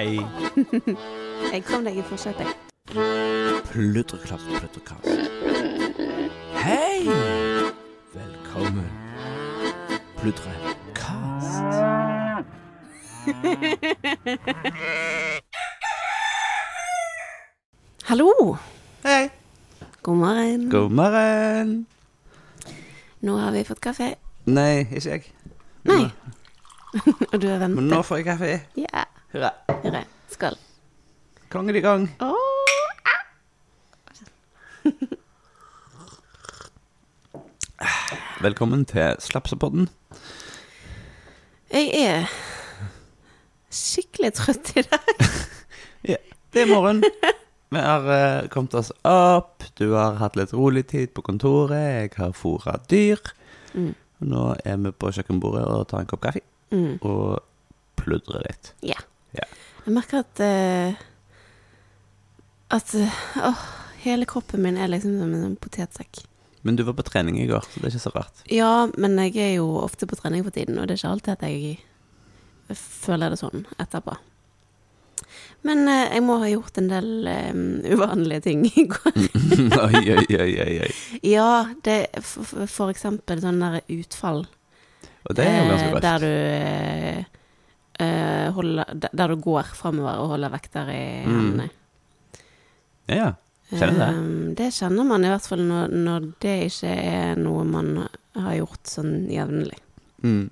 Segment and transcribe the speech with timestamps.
[0.00, 0.16] Hei.
[1.52, 2.56] Jeg kom deg i forsetet, jeg.
[3.68, 5.04] Pludreklapp, pludrekast.
[6.56, 7.04] Hei!
[8.14, 8.88] Velkommen.
[10.22, 11.60] Pludrekast.
[18.08, 18.56] Hallo!
[19.04, 19.28] Hei.
[20.02, 20.70] God morgen.
[20.70, 21.86] God morgen.
[23.20, 24.14] Nå har vi fått kaffe.
[24.48, 25.24] Nei, ikke jeg.
[25.84, 26.08] Nei.
[27.32, 27.90] Og du har Men ventet.
[27.92, 28.54] nå får jeg kaffe.
[28.80, 28.89] Ja.
[31.50, 31.62] Hurra.
[31.62, 31.66] Hurra.
[31.66, 31.76] Skål.
[31.76, 32.08] I gang.
[32.20, 32.36] Åh.
[38.40, 39.88] Velkommen til Slapsepodden.
[41.70, 42.30] Jeg er
[43.70, 45.14] skikkelig trøtt i dag.
[46.08, 46.16] Ja,
[46.56, 47.02] det er morgen.
[47.70, 49.66] Vi har uh, kommet oss opp.
[49.76, 51.76] Du har hatt litt rolig tid på kontoret.
[51.76, 53.20] Jeg har fôra dyr.
[53.76, 53.90] Mm.
[54.24, 57.00] Nå er vi på kjøkkenbordet og tar en kopp kaffe Mm.
[57.02, 57.40] og
[57.98, 58.68] pludrer litt.
[58.86, 58.94] Ja.
[59.34, 59.42] Ja.
[59.82, 61.00] Jeg merker at eh,
[62.70, 63.62] At eh, åh,
[64.04, 66.22] hele kroppen min er liksom som en potetsekk.
[66.62, 68.42] Men du var på trening i går, så det er ikke så rart.
[68.52, 71.32] Ja, men jeg er jo ofte på trening for tiden, og det er ikke alltid
[71.38, 71.78] at jeg
[72.76, 74.14] føler det sånn etterpå.
[75.66, 77.58] Men eh, jeg må ha gjort en del eh,
[77.94, 79.18] uvanlige ting i går.
[79.86, 80.92] oi, oi, oi, oi, oi.
[81.28, 81.48] Ja,
[81.84, 84.44] det for, for- eksempel sånn der utfall.
[85.28, 86.06] Og det er jo ganske eh, godt.
[86.06, 87.20] Der du eh,
[88.04, 91.34] eh, holder Der der du går framover og holder vekter i Mm.
[91.36, 91.68] hendene.
[93.08, 93.34] Ja,
[93.70, 94.08] kjenner du det.
[94.14, 97.92] Um, det kjenner man i hvert fall når, når det ikke er noe man
[98.36, 99.78] har gjort sånn jevnlig.
[100.24, 100.50] Mm.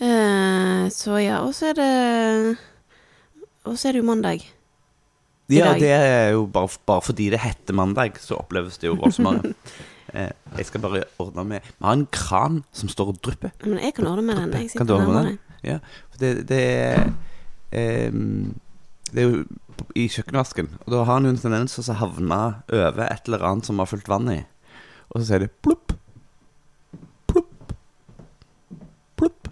[0.00, 2.56] Uh, så ja, og så er det
[3.68, 4.46] Og så er det jo mandag.
[5.50, 9.52] Ja, det er jo bare, bare fordi det heter mandag, så oppleves det jo voldsommere.
[10.14, 13.50] eh, jeg skal bare ordne med Vi har en kran som står og drypper.
[13.64, 14.52] Men jeg kan ordne med den.
[14.54, 15.24] Jeg Kan sitter nærmere.
[15.26, 15.38] den?
[15.66, 15.78] Ja,
[16.10, 17.10] for det, det er
[17.76, 18.54] ehm,
[19.10, 19.44] Det er jo
[19.98, 23.46] i kjøkkenvasken, og da har han jo en tendens til å havne over et eller
[23.48, 24.40] annet som har fulgt vann i.
[25.10, 25.94] Og så sier det plopp,
[27.30, 27.72] plopp,
[29.18, 29.50] plopp,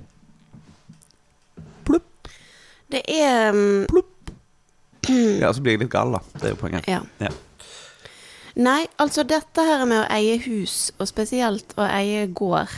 [1.89, 2.31] plopp.
[2.93, 3.59] Det er
[3.91, 4.15] Plopp.
[5.09, 6.21] Ja, så blir jeg litt gal, da.
[6.37, 6.89] Det er jo poenget.
[6.91, 7.01] Ja.
[7.23, 7.33] Ja.
[8.59, 12.73] Nei, altså dette her med å eie hus, og spesielt å eie gård,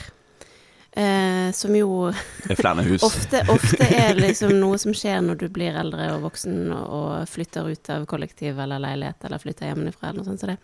[1.01, 1.91] eh, som jo
[3.03, 7.31] ofte, ofte er liksom noe som skjer når du blir eldre og voksen og, og
[7.31, 10.43] flytter ut av kollektiv eller leilighet eller flytter hjemmefra eller noe sånt.
[10.43, 10.59] Så det,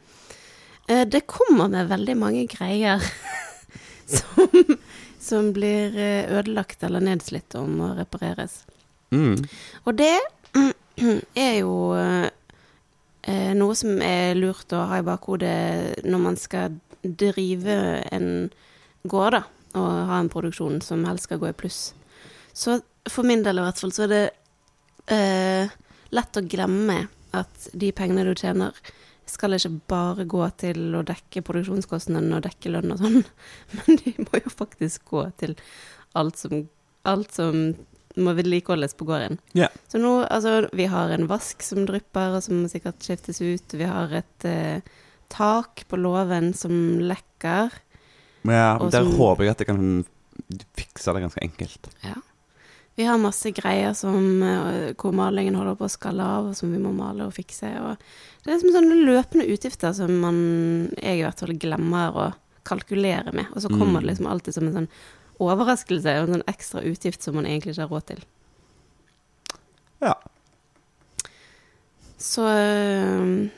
[0.88, 3.02] eh, det kommer med veldig mange greier
[4.16, 4.76] som,
[5.22, 8.64] som blir eh, ødelagt eller nedslitt og må repareres.
[9.14, 9.38] Mm.
[9.84, 10.14] Og det
[11.46, 17.76] er jo eh, noe som er lurt å ha i bakhodet når man skal drive
[18.10, 18.48] en
[19.06, 19.42] gård, da,
[19.78, 21.80] og ha en produksjon som helst skal gå i pluss.
[22.56, 24.24] Så for min del i hvert fall så er det
[25.12, 25.74] eh,
[26.16, 27.02] lett å glemme
[27.36, 28.76] at de pengene du tjener,
[29.26, 33.20] skal ikke bare gå til å dekke produksjonskostnadene og dekke lønn og sånn,
[33.80, 35.56] men de må jo faktisk gå til
[36.16, 36.62] alt som,
[37.04, 37.74] alt som
[38.16, 39.40] må vedlikeholdes på gården.
[39.58, 39.72] Yeah.
[39.92, 43.76] Så nå, altså, vi har en vask som drypper, og som sikkert skiftes ut.
[43.76, 44.86] Vi har et eh,
[45.32, 46.72] tak på låven som
[47.02, 47.74] lekker.
[48.48, 50.04] Ja, Og der som- håper jeg at jeg kan
[50.76, 51.88] fikse det ganske enkelt.
[52.04, 52.14] Ja.
[52.96, 56.72] Vi har masse greier som, eh, hvor malingen holder på å skalle av, og som
[56.72, 57.68] vi må male og fikse.
[57.82, 57.96] Og
[58.44, 62.34] det er som sånne løpende utgifter som man, jeg i hvert fall glemmer å
[62.64, 63.46] kalkulere med.
[63.54, 64.06] Og så kommer Mm.
[64.06, 64.88] det liksom alltid som en sånn
[65.38, 68.24] overraskelse en sånn ekstra utgift som man egentlig ikke har råd til.
[70.00, 70.14] Ja.
[72.18, 73.48] Så eh,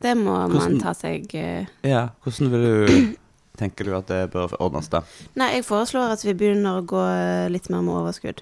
[0.00, 2.08] det må Hvordan- man ta seg eh, ja.
[2.24, 3.16] Hvordan vil du
[3.56, 5.00] Tenker du at det bør ordnes, da?
[5.40, 8.38] Nei, jeg foreslår at vi begynner å gå eh, litt mer med overskudd.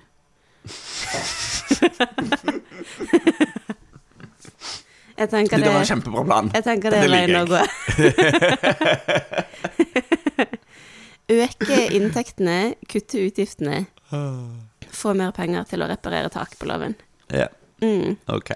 [5.19, 6.49] jeg tenker Det var en det kjempebra plan.
[6.55, 7.61] Jeg tenker det er Det veien å gå.
[11.35, 12.57] Øke inntektene,
[12.91, 13.77] kutte utgiftene.
[14.95, 16.95] Få mer penger til å reparere tak på loven.
[17.33, 17.47] Ja,
[17.83, 18.17] Mm.
[18.31, 18.51] ok.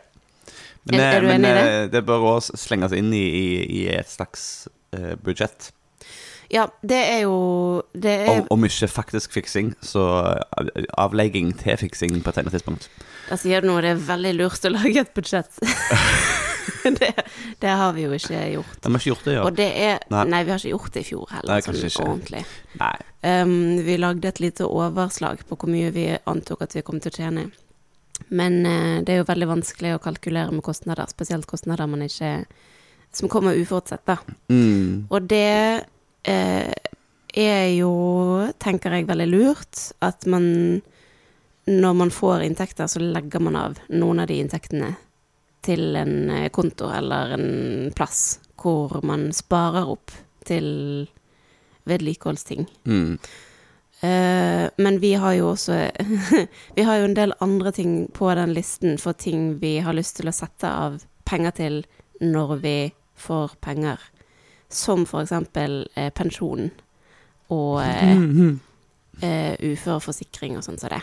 [0.93, 1.91] Er- er du men, det?
[1.93, 5.73] det bør også slenges inn i, i, i et slags uh, budsjett.
[6.49, 10.05] Ja, det er jo Det er Om, om ikke faktisk fiksing, så
[10.57, 12.89] eh, avlegging til fiksing på et senere tidspunkt.
[13.29, 15.61] Da sier du noe, det er veldig lurt å lage et budsjett.
[17.01, 17.11] det,
[17.61, 18.79] det har vi jo ikke gjort.
[18.81, 19.43] De har ikke gjort det, ja.
[19.45, 20.25] Og det er Nei.
[20.33, 22.07] Nei, vi har ikke gjort det i fjor heller, Nei, sånn ikke.
[22.07, 22.43] ordentlig.
[22.81, 22.95] Nei.
[23.29, 23.55] Um,
[23.85, 27.19] vi lagde et lite overslag på hvor mye vi antok at vi kom til å
[27.19, 27.45] tjene.
[28.33, 32.33] Men uh, det er jo veldig vanskelig å kalkulere med kostnader, spesielt kostnader man ikke
[33.15, 34.19] Som kommer uforutsett, da.
[34.53, 35.09] Mm.
[35.09, 35.85] Og det
[36.25, 37.93] er jo,
[38.59, 40.49] tenker jeg, veldig lurt at man
[41.69, 44.95] når man får inntekter, så legger man av noen av de inntektene
[45.65, 50.15] til en eh, konto eller en plass hvor man sparer opp
[50.49, 50.69] til
[51.89, 52.67] vedlikeholdsting.
[52.89, 53.19] Mm.
[53.99, 55.75] Uh, men vi har jo også
[56.77, 60.21] Vi har jo en del andre ting på den listen for ting vi har lyst
[60.21, 61.81] til å sette av penger til
[62.23, 62.77] når vi
[63.19, 63.99] får penger.
[64.71, 66.71] Som eksempel eh, pensjon
[67.51, 68.61] og eh, Mhm.
[69.23, 71.03] eh, uføreforsikring og sånn som det.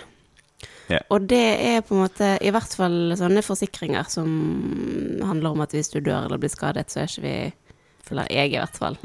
[0.90, 1.02] Yeah.
[1.10, 4.30] Og det er på en måte i hvert fall sånne forsikringer som
[5.26, 7.54] handler om at hvis du dør eller blir skadet, så er ikke vi
[8.06, 8.98] Eller jeg i hvert fall.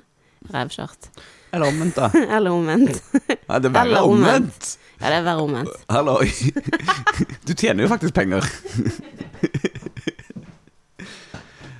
[0.53, 1.09] Revkjørt.
[1.53, 2.11] Eller omvendt, da.
[2.37, 3.01] Eller omvendt.
[3.49, 3.73] Ja, det er
[4.05, 4.13] omvendt.
[4.13, 4.77] omvendt.
[5.01, 5.85] Ja, det er verre omvendt.
[5.89, 6.29] Halloi.
[7.49, 8.45] Du tjener jo faktisk penger.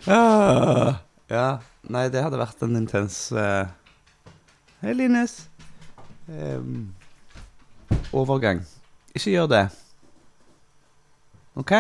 [0.07, 0.95] Ah,
[1.29, 1.61] ja.
[1.91, 3.67] Nei, det hadde vært en intens uh,
[4.81, 5.49] Hei, Linus.
[6.31, 6.93] Um,
[8.17, 8.63] overgang.
[9.17, 9.65] Ikke gjør det.
[11.59, 11.75] OK?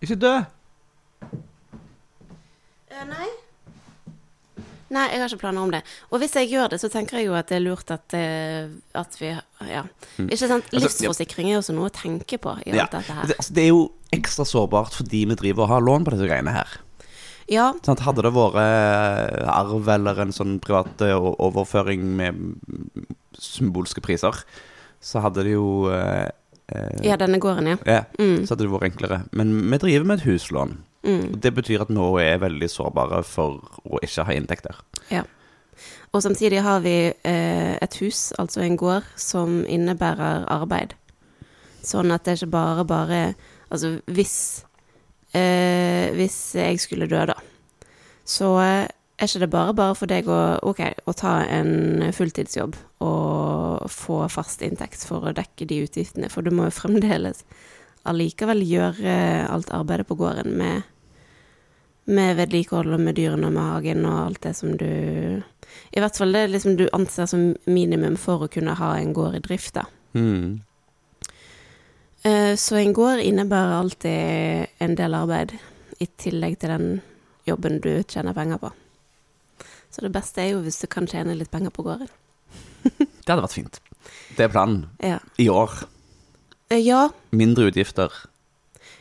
[0.00, 0.32] Ikke dø.
[2.88, 3.28] Uh, nei.
[4.90, 5.84] Nei, jeg har ikke planer om det.
[6.10, 8.72] Og hvis jeg gjør det, så tenker jeg jo at det er lurt at, eh,
[8.98, 9.28] at vi
[9.68, 9.84] Ja.
[10.18, 10.66] Ikke sant?
[10.66, 10.80] Altså.
[10.80, 12.88] Livsforsikring er jo også noe å tenke på i Ja.
[12.88, 13.28] alt dette her.
[13.28, 16.26] Det, altså, det er jo ekstra sårbart fordi vi driver og har lån på disse
[16.26, 16.80] greiene her.
[17.50, 18.02] Ja, Sant?
[18.06, 22.38] Hadde det vært eh, arv eller en sånn privat eh, overføring med
[23.40, 24.44] symbolske priser,
[25.02, 26.28] så hadde det jo eh,
[26.70, 27.80] eh, ja denne gården, ja.
[27.88, 29.20] ja, Mm, så hadde det vært enklere.
[29.34, 30.78] Men vi driver med et huslån.
[31.02, 31.26] mm.
[31.32, 34.76] Og det betyr at vi er er veldig sårbare for å ikke ha inntekter.
[35.10, 35.24] Ja.
[36.12, 40.94] Og samtidig har vi eh, et hus, altså en gård, som innebærer arbeid.
[41.82, 43.20] Sånn at det er ikke bare bare
[43.70, 44.64] Altså hvis
[45.36, 47.36] eh, Hvis jeg skulle dø, da,
[48.24, 48.88] så eh,
[49.20, 50.38] er ikke det bare bare for deg å,
[50.70, 56.46] okay, å ta en fulltidsjobb og få fast inntekt for å dekke de utgiftene, for
[56.46, 57.44] du må jo fremdeles
[58.08, 59.16] allikevel gjøre
[59.50, 60.88] alt arbeidet på gården med,
[62.08, 66.16] med vedlikehold og med dyrene og med hagen og alt det som du I hvert
[66.16, 69.74] fall det liksom du anser som minimum for å kunne ha en gård i drift,
[69.76, 69.84] da.
[70.16, 70.62] Mm.
[72.24, 75.54] Eh, Så en gård innebærer alltid en del arbeid,
[76.00, 77.02] i tillegg til den
[77.48, 78.70] jobben du tjener penger på.
[79.90, 82.08] Så det beste er jo hvis du kan tjene litt penger på gården.
[83.20, 83.80] Det hadde vært fint.
[84.36, 84.84] Det er planen.
[85.02, 85.18] Ja.
[85.38, 85.70] I år.
[86.70, 88.10] Eh, Ja, Mindre utgifter.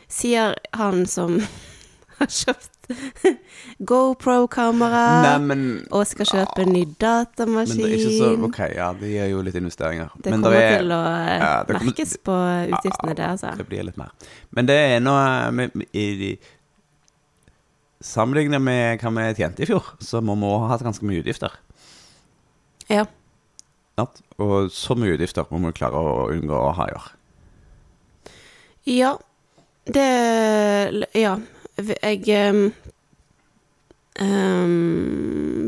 [0.10, 1.40] sier han som
[2.20, 2.79] har kjøpt
[3.90, 5.04] GoPro-kamera
[5.94, 7.82] og skal kjøpe en ny Men datamaskin.
[7.84, 10.10] det er ikke så OK, ja, de gjør jo litt investeringer.
[10.18, 12.38] Det Men kommer det er, til å eh, ja, det kommer- merkes på
[12.74, 13.52] utgiftene, det, altså.
[13.60, 14.10] Det blir litt mer.
[14.58, 16.38] Men det er noe med, i,
[18.00, 21.52] Sammenlignet med hva vi tjente i fjor, så må vi ha hatt ganske mye utgifter.
[22.90, 23.04] Ja.
[24.40, 27.10] Og så mye utgifter må vi klare å unngå å ha i år.
[28.88, 29.18] Ja,
[29.86, 31.36] det Ja.
[31.80, 32.72] Jeg ehm,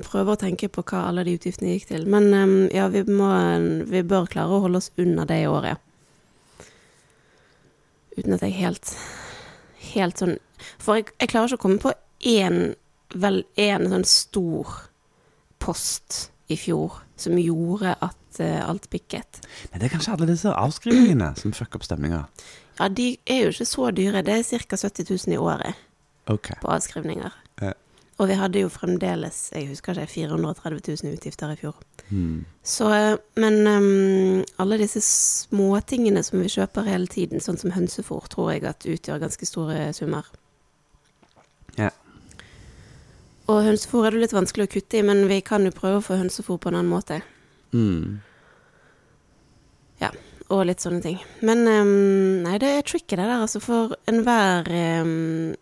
[0.03, 2.07] prøver å tenke på hva alle de utgiftene gikk til.
[2.11, 3.29] Men um, ja, vi, må,
[3.87, 5.79] vi bør klare å holde oss under det i året.
[8.17, 8.95] Uten at jeg helt
[9.91, 10.33] Helt sånn
[10.83, 11.93] For jeg, jeg klarer ikke å komme på
[12.27, 12.73] én
[13.11, 14.67] vel én sånn stor
[15.63, 19.41] post i fjor som gjorde at uh, alt pikket.
[19.71, 22.21] Men det er kanskje alle disse avskrivningene som fucker opp stemninga.
[22.79, 24.23] Ja, de er jo ikke så dyre.
[24.25, 24.79] Det er ca.
[24.79, 25.81] 70 000 i året.
[26.29, 26.51] Ok.
[26.61, 27.33] på avskrivninger.
[27.61, 27.73] Ja.
[28.21, 31.79] Og vi hadde jo fremdeles, jeg husker ikke, 430 000 utgifter i fjor.
[32.11, 32.43] Hmm.
[32.63, 38.27] Så, eh, men um, alle disse småtingene som vi kjøper hele tiden, sånn som hønsefôr,
[38.29, 40.27] tror jeg at utgjør ganske store summer.
[41.79, 41.89] Ja.
[43.49, 46.05] Og hønsefôr er det litt vanskelig å kutte i, men vi kan jo prøve å
[46.05, 47.23] få hønsefôr på en annen måte.
[50.01, 50.11] Ja,
[50.51, 51.17] Og litt sånne ting.
[51.47, 53.61] Men um, nei, det er tricky det der, altså.
[53.63, 54.67] For enhver
[55.01, 55.53] um,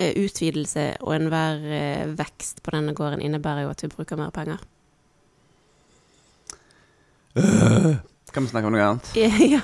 [0.00, 4.62] utvidelse og enhver eh, vekst på denne gården innebærer jo at vi bruker mer penger.
[8.30, 9.10] Kan vi snakke om noe annet?
[9.18, 9.60] Ja.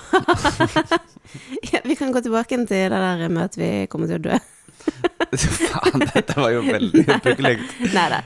[1.73, 4.39] ja, vi kan gå tilbake til det der med at vi kommer til å dø.
[5.37, 7.57] Faen, dette var jo veldig hyggelig.
[7.95, 8.23] Nei da,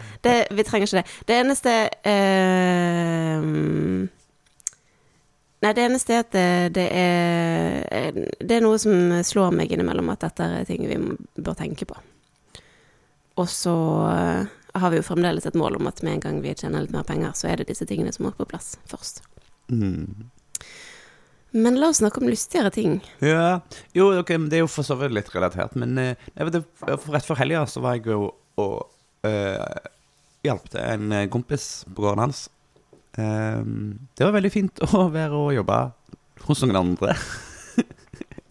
[0.53, 1.19] vi trenger ikke det.
[1.29, 3.45] Det eneste eh,
[5.61, 10.09] Nei, det eneste er at det, det er Det er noe som slår meg innimellom,
[10.13, 10.97] at dette er ting vi
[11.37, 11.99] bør tenke på.
[13.41, 13.75] Og så
[14.09, 14.49] eh,
[14.81, 17.07] har vi jo fremdeles et mål om at med en gang vi tjener litt mer
[17.09, 19.23] penger, så er det disse tingene som må på plass først.
[19.73, 20.31] Mm.
[21.51, 22.99] Men la oss snakke om lystigere ting.
[23.19, 23.61] Ja,
[23.97, 25.75] jo, okay, det er jo for så vidt litt relatert.
[25.79, 28.91] Men eh, vet, rett før helga så var jeg jo og
[29.25, 29.91] uh,
[30.45, 32.49] hjalp en eh, kompis på gården hans.
[33.19, 35.79] Ehm, det var veldig fint å være og jobbe
[36.47, 37.17] hos noen andre.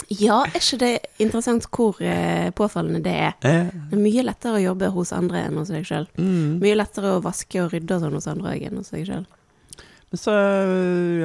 [0.10, 0.88] Ja, er ikke det
[1.22, 3.34] interessant hvor eh, påfallende det er?
[3.46, 6.08] Eh, Det er mye lettere å jobbe hos andre enn hos deg sjøl.
[6.18, 6.56] mm.
[6.64, 9.28] Mye lettere å vaske og rydde og sånn hos andre enn hos deg sjøl.
[10.10, 10.34] Men så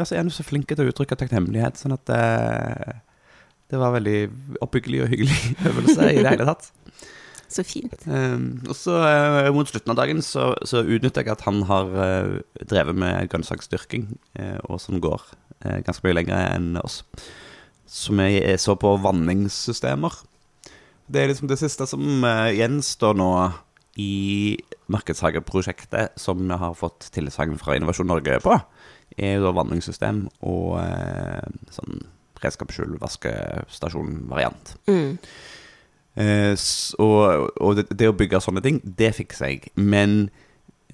[0.02, 2.20] altså, er du så flink til å uttrykke takknemlighet, sånn at det,
[3.72, 4.18] det var veldig
[4.66, 5.38] oppbyggelig og hyggelig
[5.70, 6.68] øvelse i det hele tatt.
[7.54, 7.94] Så fint.
[8.10, 11.92] Um, og så eh, mot slutten av dagen så, så utnytter jeg at han har
[12.02, 14.08] eh, drevet med grønnsaksdyrking,
[14.40, 15.22] uh, og som går
[15.62, 17.04] eh, ganske mye lenger enn oss.
[17.86, 20.16] Vi er så på vanningssystemer.
[21.06, 22.24] Det er liksom det siste som
[22.56, 23.30] gjenstår nå
[24.00, 24.56] i
[24.90, 28.56] markedshageprosjektet som vi har fått tilsagn fra Innovasjon Norge på,
[29.16, 31.44] er jo da vanningssystem og eh,
[31.74, 32.02] sånn
[32.42, 34.74] redskapsskjul, vaskestasjon-variant.
[34.90, 35.14] Mm.
[36.16, 39.72] Eh, s- og det, det å bygge sånne ting, det fikser jeg.
[39.74, 40.28] Men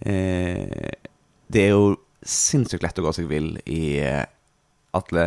[0.00, 0.93] eh,
[1.53, 4.25] det er jo sinnssykt lett å gå seg vill i eh,
[4.97, 5.27] alle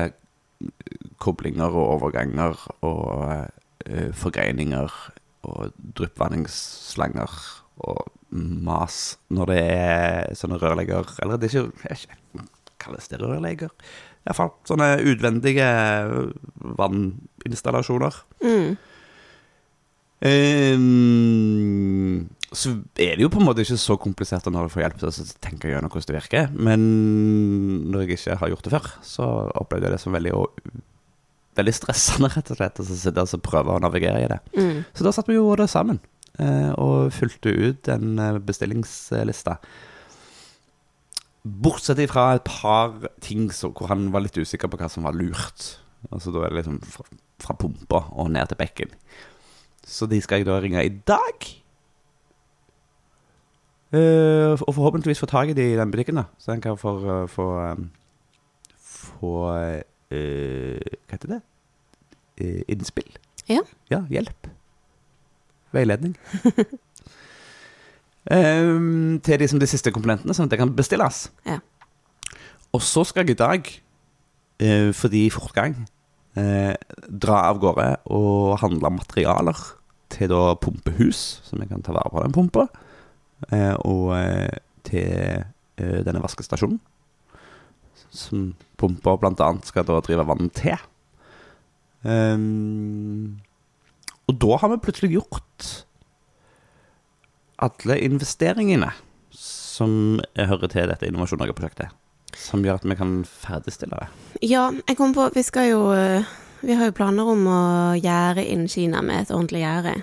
[1.24, 3.48] koblinger og overganger og
[3.86, 4.94] eh, forgreininger
[5.50, 7.34] og dryppvanningsslanger
[7.84, 12.46] og mas når det er sånne rørlegger Eller det er ikke, ikke
[12.82, 13.70] Kalles det rørlegger?
[14.24, 15.68] Iallfall sånne utvendige
[16.80, 18.18] vanninstallasjoner.
[18.44, 18.76] Mm.
[20.24, 24.98] Ehm, så er det jo på en måte ikke så komplisert når du får hjelp
[25.02, 26.50] til å tenke gjennom hvordan det virker.
[26.54, 26.84] Men
[27.92, 30.34] når jeg ikke har gjort det før, så opplevde jeg det som veldig,
[31.60, 32.84] veldig stressende, rett og slett.
[32.84, 34.40] å sitte og prøve å navigere i det.
[34.56, 34.84] Mm.
[34.94, 36.00] Så da satt vi jo det sammen,
[36.38, 39.58] eh, og fulgte ut en eh, bestillingsliste.
[41.44, 45.18] Bortsett fra et par ting så, hvor han var litt usikker på hva som var
[45.18, 45.74] lurt.
[46.12, 47.04] Altså Da er det liksom fra,
[47.44, 48.94] fra pumpa og ned til bekken.
[49.84, 51.50] Så de skal jeg da ringe i dag.
[53.94, 56.24] Uh, og forhåpentligvis få tak i de i den butikken, da.
[56.38, 57.92] Så en kan få eh, få, um,
[58.80, 61.42] få eh, Hva heter det?
[62.38, 63.18] Eh, innspill.
[63.50, 63.60] Ja.
[63.92, 64.48] Ja, hjelp.
[65.72, 66.18] Veiledning.
[68.34, 71.28] um, til de, de siste komponentene, sånn at det kan bestilles.
[71.46, 71.60] Ja.
[72.74, 73.70] Og så skal jeg i dag,
[74.94, 75.76] fordi fortgang,
[76.40, 76.74] eh,
[77.08, 79.60] dra av gårde og handle materialer
[80.14, 82.68] til da pumpehus, som jeg kan ta vare på den pumpa,
[83.52, 86.80] eh, og eh, til eh, denne vaskestasjonen,
[88.14, 90.78] som pumpa annet skal da drive vann til.
[92.04, 93.40] Um,
[94.28, 95.70] og da har vi plutselig gjort
[97.64, 98.90] alle investeringene
[99.34, 101.90] som hører til dette Innovasjon Norge-prosjektet.
[102.38, 104.08] Som gjør at vi kan ferdigstille det.
[104.50, 106.26] Ja, jeg kom på Vi skal jo eh,
[106.64, 107.64] Vi har jo planer om å
[108.00, 109.98] gjerde inn Kina med et ordentlig gjerde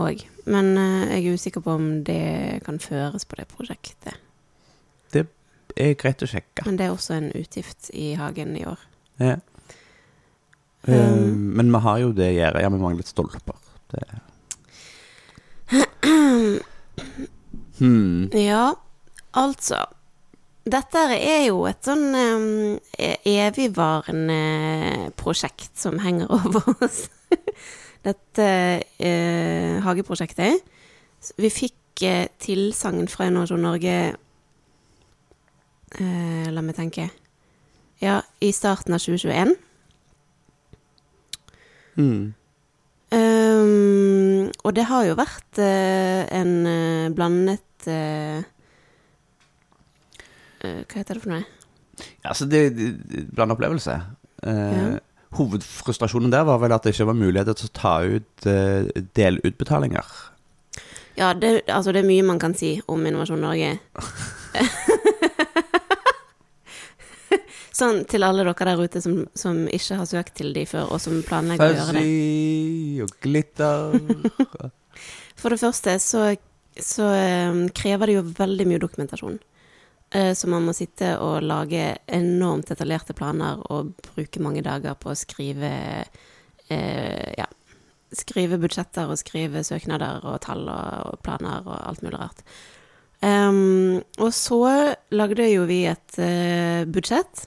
[0.00, 0.24] òg.
[0.50, 4.20] Men eh, jeg er usikker på om det kan føres på det prosjektet.
[5.12, 5.24] Det
[5.80, 6.62] er greit å sjekke.
[6.68, 8.80] Men det er også en utgift i hagen i år.
[9.18, 9.38] Ja.
[10.84, 12.62] Um, men vi har jo det gjerdet.
[12.62, 13.58] Ja, vi mangler stolper.
[13.94, 14.06] Det.
[17.74, 18.30] Hmm.
[18.30, 18.76] Ja,
[19.34, 19.80] altså
[20.64, 27.02] Dette er jo et sånn um, evigvarende prosjekt som henger over oss.
[28.06, 28.46] Dette
[28.80, 30.64] uh, hageprosjektet.
[31.36, 33.98] Vi fikk uh, tilsagn fra Innovasjon Norge
[36.00, 37.10] uh, La meg tenke.
[38.00, 39.52] Ja, i starten av 2021.
[42.00, 42.32] Mm.
[43.14, 46.56] Um, og det har jo vært en
[47.14, 47.62] blandet
[50.84, 51.44] Hva heter det for noe?
[52.24, 53.98] Ja, altså, det det- blant opplevelse.
[54.42, 55.00] Eh, Ja.
[55.34, 58.86] Hovedfrustrasjonen der var vel at det ikke var muligheter til å ta ut eh,
[59.18, 60.04] delutbetalinger.
[61.18, 63.72] Ja, det, altså det er mye man kan si om Innovasjon Norge.
[67.74, 71.00] sånn til alle dere der ute som, som ikke har søkt til de før, og
[71.02, 72.04] som planlegger å gjøre det.
[72.04, 73.76] Fuzzy og glitter.
[75.40, 76.28] For det første så,
[76.78, 79.40] så eh, krever det jo veldig mye dokumentasjon.
[80.10, 85.12] Eh, Så man må sitte og lage enormt detaljerte planer og bruke mange dager på
[85.12, 85.72] å skrive
[86.68, 87.48] eh, ja,
[88.14, 92.44] skrive budsjetter og skrive søknader og tall og, planer og alt mulig rart.
[93.24, 94.60] Um, og så
[95.14, 97.46] lagde jo vi et uh, budsjett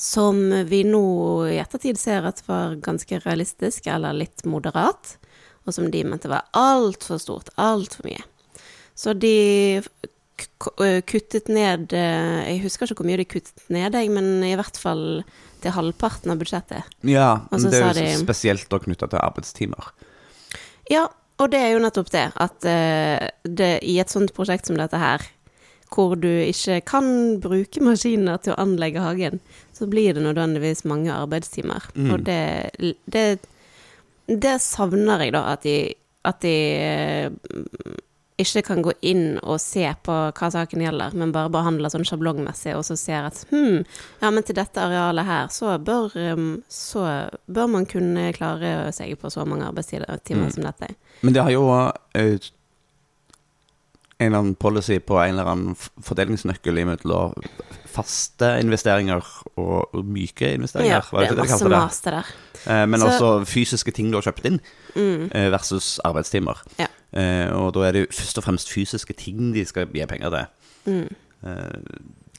[0.00, 0.36] som
[0.68, 1.04] vi nå
[1.48, 5.16] i ettertid ser at var ganske realistisk, eller litt moderat,
[5.68, 8.22] og som de mente var altfor stort, altfor mye.
[8.96, 9.80] Så de
[11.10, 15.22] kuttet ned Jeg husker ikke hvor mye de kuttet ned, men i hvert fall
[15.60, 16.86] til halvparten av budsjettet.
[17.04, 19.90] Ja, men det er jo de- spesielt knytta til arbeidstimer.
[20.90, 21.06] Ja,
[21.40, 22.64] og det er jo nettopp det, at
[23.44, 25.22] det, i et sånt prosjekt som dette her,
[25.90, 27.06] hvor du ikke kan
[27.42, 29.40] bruke maskiner til å anlegge hagen,
[29.74, 31.88] så blir det nødvendigvis mange arbeidstimer.
[31.96, 32.10] Mm.
[32.14, 32.42] Og det,
[33.10, 33.24] det,
[34.30, 35.76] det savner jeg, da, at de,
[36.28, 36.54] at de
[38.42, 42.74] ikke kan gå inn og se på hva saken gjelder, men bare behandler sånn sjablongmessig,
[42.76, 43.80] og så ser at hm,
[44.22, 47.04] ja, men til dette arealet her, så bør, um, så
[47.46, 50.50] bør man kunne klare seg på så mange arbeidstimer Mm.
[50.54, 50.94] som dette.
[51.22, 51.66] Men det har jo
[52.14, 52.38] eh,
[54.20, 57.32] en eller annen policy på en eller annen fordelingsnøkkel imellom
[57.90, 59.24] faste investeringer
[59.58, 61.06] og, myke investeringer.
[61.12, 61.70] Ja, det er de masse det?
[61.72, 62.18] mas der.
[62.66, 64.60] Eh, men Så- også fysiske ting du har kjøpt inn,
[64.94, 66.60] Mm, eh, versus arbeidstimer.
[66.78, 66.86] Ja.
[67.12, 70.30] Eh, og da er det jo først og fremst fysiske ting de skal gi penger
[70.30, 70.46] til.
[70.92, 71.08] mm.
[71.40, 71.80] Eh,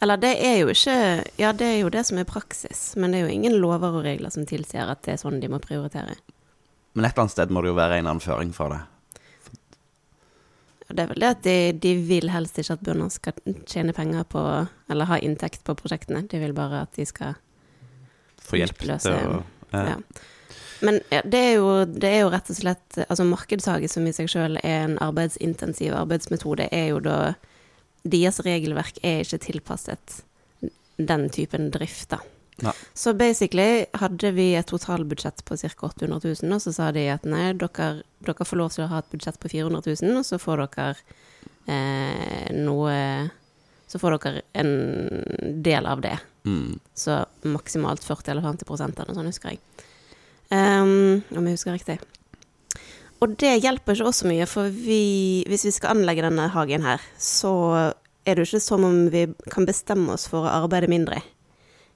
[0.01, 3.19] Eller det er jo ikke Ja, det er jo det som er praksis, men det
[3.19, 6.15] er jo ingen lover og regler som tilsier at det er sånn de må prioritere.
[6.93, 8.81] men et eller annet sted må det jo være en annen føring for det.
[10.91, 13.33] Det er vel det at de, de vil helst ikke at bønder skal
[13.65, 14.41] tjene penger på
[14.91, 16.25] Eller ha inntekt på prosjektene.
[16.27, 17.37] De vil bare at de skal
[18.41, 19.83] Få hjelp til å ja.
[19.93, 19.95] Ja.
[20.81, 24.13] Men ja, det, er jo, det er jo rett og slett Altså markedshage, som i
[24.15, 27.17] seg sjøl er en arbeidsintensiv arbeidsmetode, er jo da
[28.01, 30.21] Deres regelverk er ikke tilpasset
[31.01, 32.19] den typen drift, da.
[32.61, 32.73] Nei.
[32.93, 35.69] Så basically hadde vi et totalbudsjett på ca.
[35.87, 37.89] 800 000, og så sa de at nei, dere,
[38.21, 40.89] dere får lov til å ha et budsjett på 400 000, og så får dere
[41.65, 42.97] eh, noe
[43.91, 46.15] Så får dere en del av det.
[46.47, 46.79] Mm.
[46.95, 49.59] Så maksimalt 40 eller 50 eller sånt, husker jeg.
[50.51, 51.97] Ehm, om jeg husker riktig.
[53.21, 56.85] Og det hjelper ikke oss så mye, for vi, hvis vi skal anlegge denne hagen
[56.85, 57.53] her, så
[58.25, 61.21] er det jo ikke som om vi kan bestemme oss for å arbeide mindre.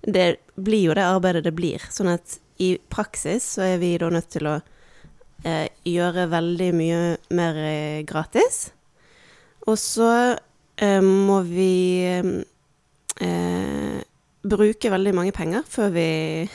[0.06, 1.82] Det blir jo det arbeidet det blir.
[1.90, 4.56] Sånn at i praksis så er vi da nødt til å
[5.44, 7.02] eh, gjøre veldig mye
[7.36, 8.70] mer eh, gratis.
[9.66, 10.12] Og så
[10.78, 12.06] eh, må vi
[13.26, 14.00] eh,
[14.46, 16.10] bruke veldig mange penger før vi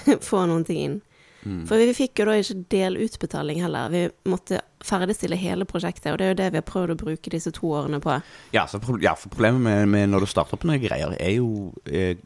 [0.30, 0.98] får noen ting inn.
[1.44, 1.62] Mm.
[1.68, 3.88] For vi fikk jo da ikke delutbetaling heller.
[3.92, 7.32] Vi måtte ferdigstille hele prosjektet, og det er jo det vi har prøvd å bruke
[7.32, 8.18] disse to årene på.
[8.56, 11.34] Ja, så pro ja, for problemet med, med når du starter opp noen greier, er
[11.38, 12.16] jo eh,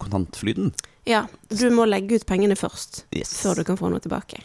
[0.00, 0.72] kontantflyten.
[1.08, 3.32] Ja, du må legge ut pengene først, Yes.
[3.42, 4.42] før du kan få noe tilbake.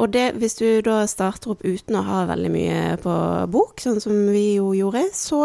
[0.00, 3.12] Og det, hvis du da starter opp uten å ha veldig mye på
[3.52, 5.42] bok, sånn som vi jo gjorde, så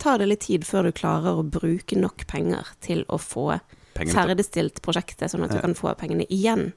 [0.00, 3.54] tar det litt tid før du klarer å bruke nok penger til å få
[3.94, 6.72] ferdigstilt prosjektet, sånn at du kan få pengene igjen.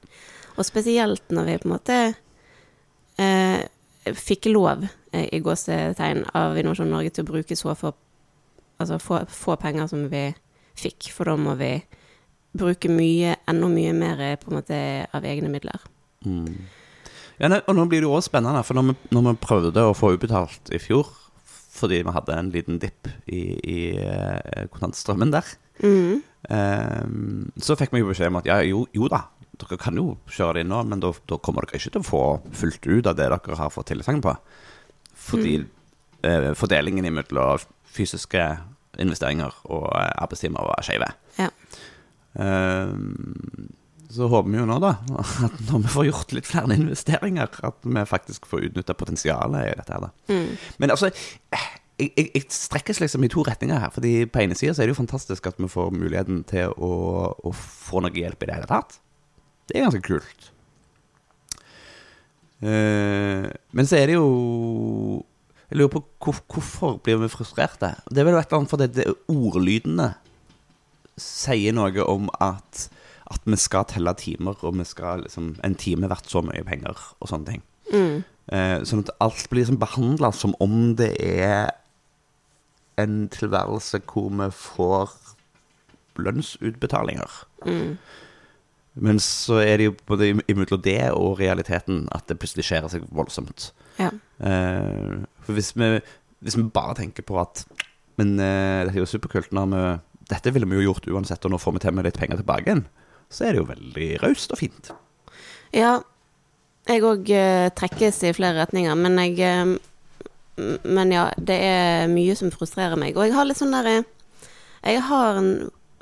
[0.58, 1.98] Og spesielt når vi på en måte
[3.18, 3.60] eh,
[4.18, 7.92] fikk lov, eh, i gåsetegn, av Innovasjon Norge til å bruke så få,
[8.78, 10.28] altså få, få penger som vi
[10.78, 11.72] fikk, for da må vi
[12.58, 14.80] bruke mye, enda mye mer eh, på en måte
[15.14, 15.86] av egne midler.
[16.26, 16.66] Mm.
[17.38, 19.94] Ja, og nå blir det jo også spennende, for når vi, når vi prøvde å
[19.94, 21.10] få utbetalt i fjor,
[21.78, 26.22] fordi vi hadde en liten dipp i, i eh, kontantstrømmen der, Mm.
[26.48, 27.04] Eh,
[27.62, 29.24] så fikk vi jo beskjed om at ja, jo, jo da,
[29.58, 32.08] dere kan jo kjøre det inn nå, men da, da kommer dere ikke til å
[32.08, 32.22] få
[32.56, 34.34] fullt ut av det dere har fått tilsagn på.
[35.28, 35.56] Fordi
[36.22, 38.44] eh, fordelingen mellom fysiske
[39.02, 41.10] investeringer og eh, arbeidstimer var skeive.
[41.38, 41.50] Ja.
[42.38, 42.94] Eh,
[44.08, 44.94] så håper vi jo nå, da,
[45.46, 49.76] at når vi får gjort litt flere investeringer, at vi faktisk får utnytta potensialet i
[49.80, 50.32] dette her, da.
[50.32, 50.56] Mm.
[50.80, 51.10] Men altså,
[51.98, 53.92] jeg, jeg, jeg strekkes liksom i to retninger her.
[53.94, 56.92] Fordi på ene sida er det jo fantastisk at vi får muligheten til å,
[57.34, 59.00] å få noe hjelp i det hele tatt.
[59.68, 60.52] Det er ganske kult.
[62.58, 65.22] Uh, men så er det jo
[65.70, 67.92] Jeg lurer på hvor, hvorfor blir vi frustrerte.
[68.10, 70.08] Det er vel et eller annet fordi det ordlydene
[71.18, 72.88] sier noe om at
[73.28, 76.64] at vi skal telle timer, og vi skal liksom En time er verdt så mye
[76.64, 77.62] penger, og sånne ting.
[77.92, 78.22] Mm.
[78.48, 81.68] Uh, sånn at alt blir liksom behandla som om det er
[82.98, 85.12] en tilværelse hvor vi får
[86.18, 87.30] lønnsutbetalinger.
[87.66, 87.96] Mm.
[88.98, 92.88] Men så er det jo både im- imellom det og realiteten at det plutselig skjer
[92.90, 93.70] seg voldsomt.
[93.98, 94.10] Ja.
[94.42, 96.00] Eh, for hvis vi,
[96.42, 97.64] hvis vi bare tenker på at
[98.18, 99.52] Men eh, dette er jo superkult.
[99.54, 99.80] Når vi,
[100.26, 102.66] dette ville vi jo gjort uansett, og nå får vi til med litt penger tilbake
[102.66, 102.80] igjen.
[103.30, 104.88] Så er det jo veldig raust og fint.
[105.70, 106.00] Ja,
[106.88, 107.30] jeg òg
[107.78, 109.76] trekkes i flere retninger, men jeg eh,
[110.84, 113.16] Men ja, det er mye som frustrerer meg.
[113.16, 114.02] Og jeg har litt sånn derre
[114.82, 115.52] Jeg har en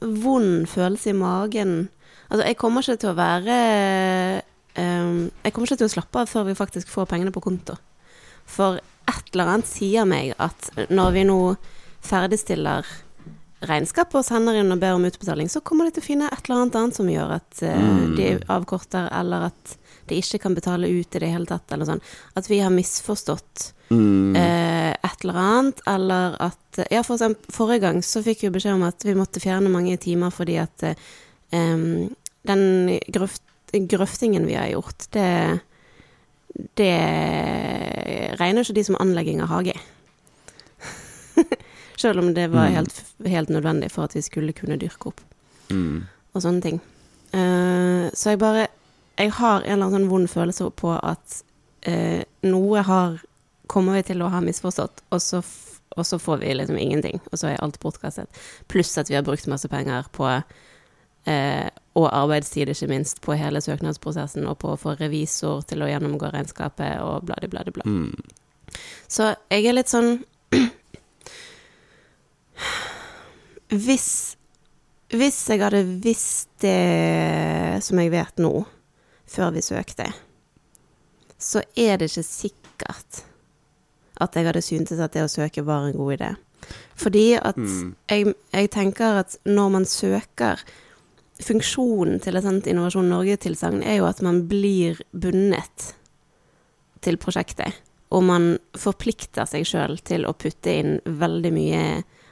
[0.01, 1.89] vond følelse i magen.
[2.29, 3.57] Altså, jeg kommer ikke til å være
[4.77, 7.79] um, Jeg kommer ikke til å slappe av før vi faktisk får pengene på konto.
[8.47, 11.41] For et eller annet sier meg at når vi nå
[12.07, 12.87] ferdigstiller
[13.67, 16.45] regnskapet og sender inn og ber om utbetaling, så kommer de til å finne et
[16.45, 19.77] eller annet annet som gjør at uh, de avkorter, eller at
[20.09, 22.01] de ikke kan betale ut i det hele tatt, eller sånn.
[22.37, 24.35] At vi har misforstått Mm.
[24.37, 28.75] eh, et eller annet, eller at Ja, for eksempel forrige gang så fikk vi beskjed
[28.75, 30.95] om at vi måtte fjerne mange timer fordi at eh,
[32.47, 33.43] den grøft,
[33.73, 35.61] grøftingen vi har gjort, det
[36.75, 39.75] Det regner ikke de som anlegging av hage.
[42.01, 42.75] Selv om det var Mm.
[42.75, 45.21] helt, helt nødvendig for at vi skulle kunne dyrke opp
[45.71, 46.07] Mm.
[46.35, 46.81] og sånne ting.
[47.35, 48.69] Uh, så jeg bare
[49.17, 51.41] Jeg har en eller annen sånn vond følelse på at
[51.89, 53.21] eh, noe har
[53.67, 55.41] kommer vi til å ha misforstått, og så,
[55.97, 58.31] og så får vi liksom ingenting, og så er alt bortkastet.
[58.71, 63.61] Pluss at vi har brukt masse penger på eh, og arbeidstid, ikke minst, på hele
[63.65, 67.85] søknadsprosessen, og på å få revisor til å gjennomgå regnskapet og bladi, bladi, bla.
[67.89, 68.15] Mm.
[69.09, 70.19] Så jeg er litt sånn
[73.87, 74.37] Hvis
[75.15, 78.53] Hvis jeg hadde visst det som jeg vet nå,
[79.27, 80.11] før vi søkte,
[81.39, 83.25] så er det ikke sikkert
[84.21, 86.31] at jeg hadde syntes at det å søke var en god idé.
[86.97, 87.95] Fordi at Mm.
[88.09, 90.63] jeg, jeg tenker at når man søker
[91.37, 95.91] Funksjonen til et sånt Innovasjon Norge-tilsagn er jo at man blir bundet
[97.05, 97.75] til prosjektet.
[98.11, 101.83] Og man forplikter seg sjøl til å putte inn veldig mye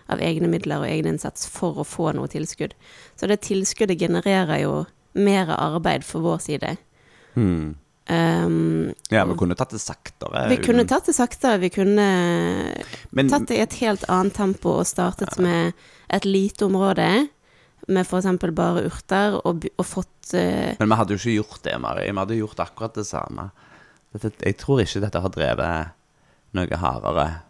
[0.08, 2.72] av egne midler og egen innsats for å få noe tilskudd.
[3.16, 6.76] Så det tilskuddet genererer jo mer arbeid for vår side.
[7.34, 7.74] Hmm.
[8.04, 10.48] Um, Ja, vi kunne tatt det saktere.
[10.50, 12.08] vi kunne tatt det saktere, vi kunne
[13.12, 15.72] Men- tatt det i et helt annet tempo og startet med
[16.10, 17.28] et lite område,
[17.88, 18.26] med f.eks.
[18.54, 22.10] bare urter, og, og fått uh, Men vi hadde jo ikke gjort det, Mari.
[22.10, 23.50] Vi hadde gjort akkurat det samme.
[24.12, 25.88] Dette, jeg tror ikke dette har drevet
[26.54, 27.40] noe hardere.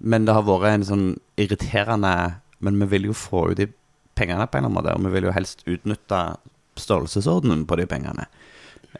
[0.00, 1.06] Men det har vært en sånn
[1.36, 3.66] irriterende Men vi vil jo få ut de
[4.16, 6.20] pengene på en eller annen måte, og vi vil jo helst utnytte
[6.80, 8.28] størrelsesordenen på de pengene.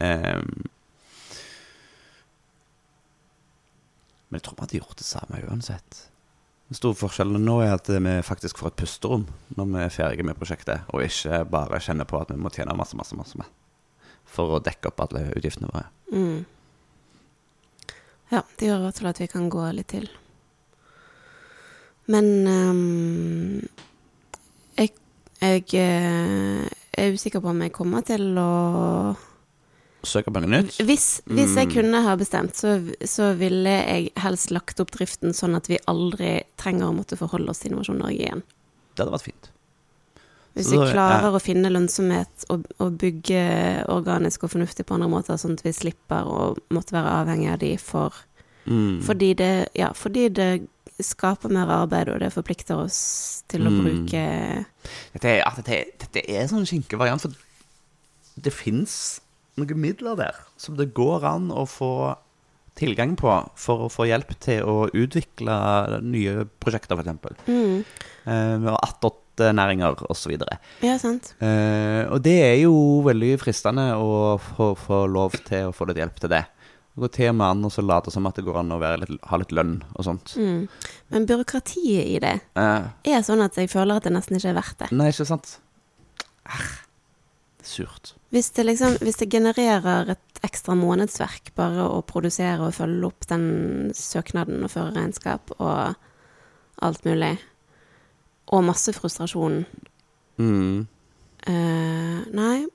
[0.01, 0.67] Um,
[4.27, 6.03] men jeg tror vi hadde gjort det samme uansett.
[6.67, 9.23] Den store forskjellen nå er at vi faktisk får et pusterom
[9.55, 12.75] når vi er ferdige med prosjektet, og ikke bare kjenner på at vi må tjene
[12.75, 13.49] masse, masse, masse mer
[14.27, 15.89] for å dekke opp alle utgiftene våre.
[16.11, 16.45] mm.
[18.27, 20.09] Ja, det gjør i hvert fall at vi kan gå litt til.
[22.11, 23.61] Men ehm,
[25.41, 29.15] jeg, eh, er usikker på om jeg kommer til å
[30.07, 30.77] Søke på noe nytt.
[30.87, 31.73] Hvis, hvis jeg Mm.
[31.73, 36.43] kunne ha bestemt, så, så ville jeg helst lagt opp driften sånn at vi aldri
[36.55, 38.43] trenger å måtte forholde oss til Innovasjon Norge igjen.
[38.95, 39.49] Det hadde vært fint.
[40.55, 43.41] Hvis vi klarer å finne lønnsomhet og, og bygge
[43.89, 47.59] organisk og fornuftig på andre måter, sånn at vi slipper å måtte være avhengig av
[47.59, 48.13] de for
[48.67, 49.01] Mm.
[49.01, 50.67] fordi det, ja, fordi det
[51.05, 53.81] skaper mer arbeid, og det forplikter oss til å Mm.
[53.83, 54.65] bruke
[55.13, 57.31] Dette er, dette, dette er sånn skinkevariant, for
[58.41, 59.19] det fins
[59.57, 62.15] noen midler der som det går an å få
[62.77, 67.47] tilgang på for å få hjelp til å utvikle nye prosjekter, f.eks.
[67.47, 67.83] mm,
[68.27, 70.33] Eh, og attåtnæringer osv.
[70.83, 71.29] Ja, sant.
[71.39, 72.73] Eh, og det er jo
[73.05, 76.41] veldig fristende å få, få lov til å få litt hjelp til det.
[76.97, 79.37] Gå til med an og så late som at det går an å litt, ha
[79.37, 80.33] litt lønn og sånt.
[80.39, 80.63] Mm.
[81.13, 84.57] Men byråkratiet i det Eh, er sånn at jeg føler at det nesten ikke er
[84.57, 84.91] verdt det.
[84.97, 85.59] nei, ikke sant?
[86.49, 86.63] Er
[87.67, 88.13] surt.
[88.31, 93.27] Hvis det, liksom, hvis det genererer et ekstra månedsverk bare å produsere og følge opp
[93.29, 95.95] den søknaden og føre regnskap og
[96.85, 97.35] alt mulig,
[98.47, 99.65] og masse frustrasjon
[100.37, 100.87] Mm.
[101.47, 102.65] eh, Nei,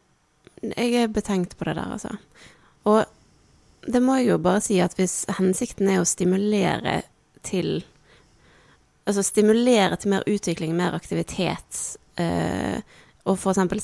[0.63, 2.17] jeg er betenkt på det der, altså.
[2.85, 3.05] Og
[3.87, 7.03] det må jeg jo bare si at hvis hensikten er å stimulere
[7.47, 7.81] til
[9.03, 11.79] Altså stimulere til mer utvikling, mer aktivitet,
[12.23, 12.79] eh,
[13.27, 13.81] og eksempel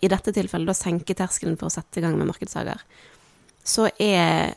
[0.00, 2.80] i dette tilfellet da senke terskelen for å sette i gang med markedshager,
[3.60, 4.54] så er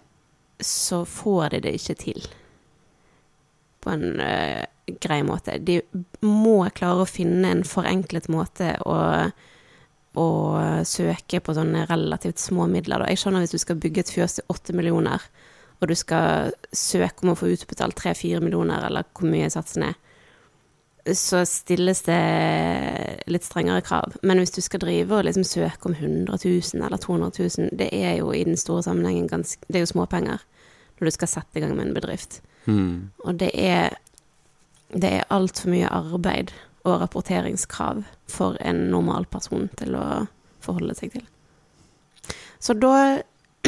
[0.64, 2.24] Så får de det ikke til
[3.84, 4.66] på en eh,
[5.00, 5.60] grei måte.
[5.60, 5.82] De
[6.26, 8.96] må klare å finne en forenklet måte å,
[10.18, 10.28] å
[10.88, 13.04] søke på sånne relativt små midler.
[13.04, 13.12] Da.
[13.12, 15.24] Jeg skjønner hvis du skal bygge et fjøs til åtte millioner,
[15.78, 19.98] og du skal søke om å få utbetalt tre-fire millioner, eller hvor mye satsen er,
[21.16, 22.20] så stilles det
[23.32, 24.18] litt strengere krav.
[24.28, 27.88] Men hvis du skal drive og liksom søke om 100 000 eller 200 000, det
[27.96, 30.44] er jo i den store sammenhengen ganske Det er jo småpenger
[30.98, 32.42] når du skal sette i gang med en bedrift.
[32.66, 33.10] Mm.
[33.24, 33.96] Og det er
[34.88, 36.52] Det er altfor mye arbeid
[36.88, 40.06] og rapporteringskrav for en normal person til å
[40.64, 41.26] forholde seg til.
[42.60, 43.22] Så da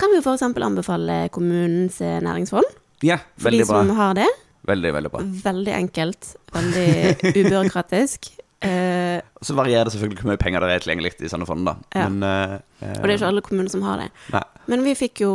[0.00, 0.42] kan vi jo f.eks.
[0.46, 2.68] anbefale kommunens eh, næringsfond,
[3.04, 3.80] Ja, for de veldig bra.
[3.82, 4.28] som har det.
[4.68, 5.24] Veldig, veldig bra.
[5.44, 6.88] Veldig enkelt, veldig
[7.32, 8.30] ubyråkratisk.
[8.64, 11.76] Uh, Så varierer det selvfølgelig hvor mye penger det er tilgjengelig i sånne fond, da.
[11.96, 12.08] Ja.
[12.08, 14.10] Men, uh, og det er ikke alle kommuner som har det.
[14.34, 14.44] Nei.
[14.72, 15.32] Men vi fikk jo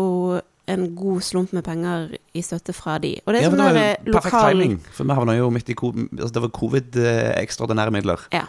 [0.67, 3.13] en god slump med penger i støtte fra de.
[3.25, 5.35] Og det er Ja, sånn det var der jo perfekt lokal timing, for vi havna
[5.37, 8.19] jo midt i covid, altså Det var covid-ekstraordinære midler.
[8.33, 8.45] Ja.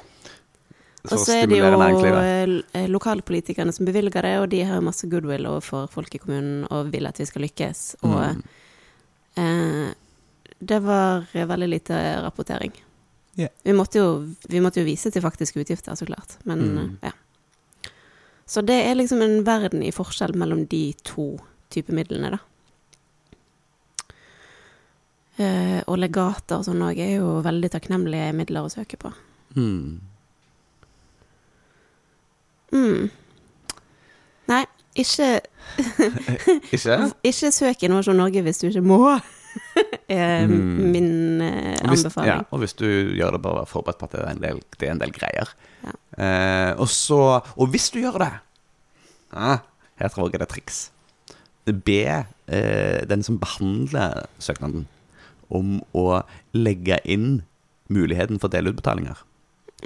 [1.07, 5.07] Og så er det jo eh, lokalpolitikerne som bevilger det, og de har jo masse
[5.07, 7.97] goodwill overfor folk i kommunen og vil at vi skal lykkes.
[8.03, 8.43] Og Mm.
[9.37, 9.95] eh,
[10.65, 12.73] det var veldig lite rapportering.
[13.39, 13.51] Yeah.
[13.63, 16.39] Vi, måtte jo, vi måtte jo vise til faktiske utgifter, så klart.
[16.45, 16.79] Men Mm.
[17.03, 17.91] eh, ja.
[18.47, 21.39] Så det er liksom en verden i forskjell mellom de to
[21.77, 22.43] typer midlene, da.
[25.37, 29.11] Uh, og legater og sånn òg er jo veldig takknemlige midler å søke på.
[29.57, 29.99] Mm.
[32.73, 33.11] Mm.
[34.49, 34.63] Nei,
[34.97, 35.29] ikke,
[36.75, 36.97] Ikke?
[37.27, 39.01] ikke søk Innovasjon Norge hvis du ikke må.
[40.13, 40.91] er Mm.
[40.93, 41.07] min
[41.41, 42.29] uh, anbefaling.
[42.29, 42.85] ja, og hvis du
[43.17, 45.13] gjør det, bare vær forberedt på at det er en del, det er en del
[45.17, 45.53] greier.
[45.85, 45.95] Ja.
[46.17, 47.19] Uh, og så
[47.57, 48.29] Og hvis du gjør det
[49.33, 49.59] ah,
[50.01, 50.79] Her tror jeg det er triks.
[51.67, 54.87] Be eh, den som behandler søknaden,
[55.51, 56.23] om å
[56.55, 57.43] legge inn
[57.93, 59.19] muligheten for delutbetalinger.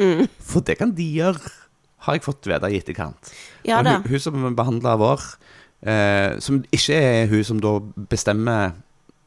[0.01, 0.27] Mm.
[0.41, 1.53] For det kan de gjøre,
[2.07, 3.33] har jeg fått vite i etterkant.
[3.69, 3.81] Ja.
[3.85, 5.25] Hun, hun som behandler vår,
[5.85, 7.79] eh, som ikke er hun som da
[8.11, 8.79] bestemmer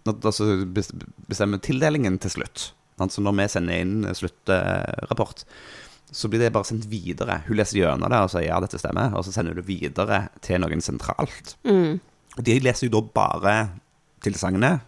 [0.03, 2.73] Altså bestemmer tildelingen til slutt.
[2.99, 5.45] Altså når vi sender inn sluttrapport,
[6.11, 7.39] så blir det bare sendt videre.
[7.47, 10.19] Hun leser gjennom det og sier ja, dette stemmer, og så sender hun det videre
[10.45, 11.55] til noen sentralt.
[11.63, 12.01] Mm.
[12.38, 13.56] Og De leser jo da bare
[14.24, 14.82] tilsagnet,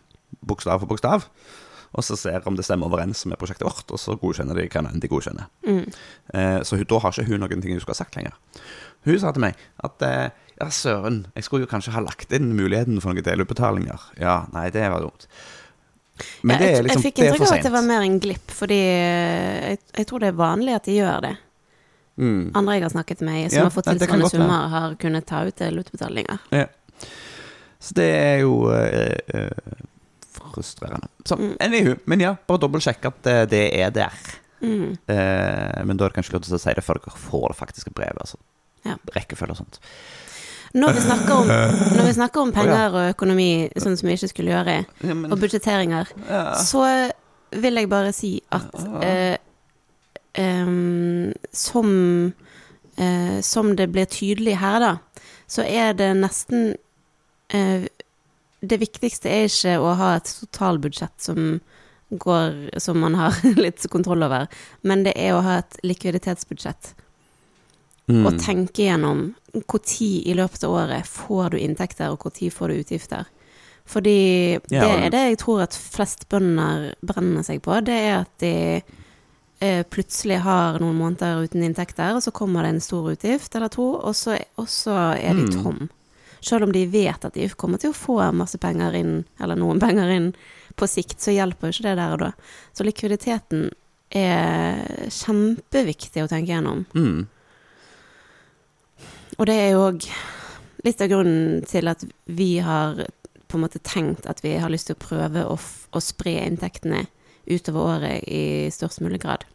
[0.45, 1.25] bokstav for bokstav,
[1.95, 4.81] og så ser om det stemmer overens med prosjektet vårt, og så godkjenner de hva
[4.89, 5.45] enn de godkjenner.
[5.67, 5.85] Mm.
[6.33, 8.33] Eh, Så da har ikke hun noen ting hun skulle ha sagt lenger.
[9.05, 9.55] Hun sa til meg
[9.85, 10.29] at eh,
[10.59, 14.09] ja, søren, jeg skulle jo kanskje ha lagt inn muligheten for noen delutbetalinger.
[14.19, 15.27] Ja, nei, det var dumt.
[16.43, 18.51] Men Ja, det er liksom jeg fikk inntrykk av at det var mer en glipp,
[18.55, 21.35] fordi eh, jeg, jeg tror det er vanlig at de gjør det.
[22.15, 22.51] Mm.
[22.55, 25.55] Andre jeg har snakket med som Ja, har fått tilsvarende summer, har kunnet ta ut
[25.59, 26.39] delutbetalinger.
[26.55, 26.67] Ja.
[27.85, 29.85] Så det er jo eh, eh,
[30.35, 31.07] frustrerende.
[31.25, 31.53] Så, Mm.
[31.61, 34.15] anywho, men ja, bare dobbeltsjekk at eh, det er der.
[34.61, 34.97] Mm.
[35.07, 37.93] Eh, men da er det kanskje lurt å si det før dere får det faktiske
[37.93, 38.21] brevet.
[38.23, 38.39] Altså.
[38.85, 38.95] Ja.
[39.15, 39.79] Rekkefølge og sånt.
[40.75, 41.51] Når vi snakker om,
[42.05, 42.55] vi snakker om ja.
[42.57, 44.73] penger og økonomi, sånn som vi ikke skulle gjøre,
[45.05, 46.09] Ja, men, og budsjetteringer,
[46.59, 46.81] så
[47.55, 48.73] vil jeg bare si at
[49.05, 49.37] eh,
[50.35, 52.33] em, som,
[52.97, 54.91] eh, som det blir tydelig her, da,
[55.47, 56.73] så er det nesten
[58.65, 61.59] Det viktigste er ikke å ha et totalbudsjett som
[62.09, 63.33] går Som man har
[63.65, 64.45] litt kontroll over,
[64.85, 66.93] men det er å ha et likviditetsbudsjett.
[68.05, 68.21] Mm.
[68.21, 69.31] Og tenke gjennom
[69.65, 73.25] når i løpet av året får du inntekter, og når får du utgifter.
[73.85, 77.73] Fordi det er det jeg tror at flest bønder brenner seg på.
[77.85, 78.53] Det er at de
[79.61, 83.73] eh, plutselig har noen måneder uten inntekter, og så kommer det en stor utgift eller
[83.73, 85.89] to, og så, og så er de Mm.
[86.45, 89.81] Selv om de vet at de kommer til å få masse penger inn, eller noen
[89.85, 90.29] penger inn
[90.75, 92.31] på sikt, så hjelper jo ikke det der og da.
[92.75, 93.69] Så likviditeten
[94.15, 96.85] er kjempeviktig å tenke gjennom.
[96.93, 97.25] Mm.
[99.35, 100.05] Og det er jo òg
[100.85, 103.01] litt av grunnen til at vi har
[103.49, 107.05] på en måte tenkt at vi har lyst til å prøve å, å spre inntektene
[107.45, 109.45] utover året i størst mulig grad.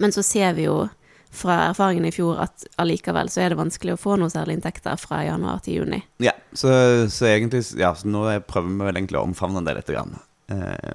[0.00, 0.88] Men så ser vi jo
[1.34, 4.96] fra erfaringen i fjor at allikevel så er det vanskelig å få noe særlig inntekter
[5.00, 5.98] fra januar til juni.
[6.22, 6.70] Ja, så,
[7.10, 9.90] så egentlig Ja, så nå er- prøver vi vel egentlig å omfavne det litt.
[9.94, 10.16] Grann.
[10.48, 10.94] Eh,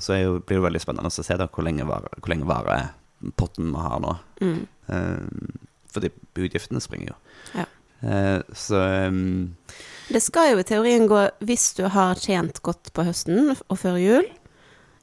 [0.00, 2.88] så jo, blir det veldig spennende å se da hvor lenge varer, hvor lenge varer
[3.36, 4.14] potten vi har nå.
[4.40, 4.60] Mm.
[4.88, 5.60] Eh,
[5.92, 7.16] fordi utgiftene springer jo.
[7.58, 7.66] Ja.
[8.00, 8.78] Eh, så
[9.10, 9.56] um,
[10.08, 13.98] Det skal jo i teorien gå hvis du har tjent godt på høsten og før
[14.00, 14.28] jul.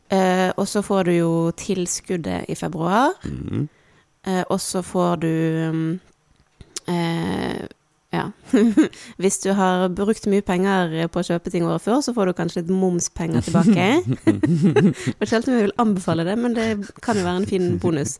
[0.10, 3.14] Eh, og så får du jo tilskuddet i februar.
[3.28, 3.68] mm,
[4.50, 5.32] og så får du
[5.74, 6.00] mm,
[6.94, 7.66] eh,
[8.16, 8.26] Ja.
[9.22, 12.34] Hvis du har brukt mye penger på å kjøpe ting året før, så får du
[12.38, 13.88] kanskje litt momspenger tilbake.
[15.20, 16.68] Ikke alltid vi vil anbefale det, men det
[17.04, 18.16] kan jo være en fin bonus.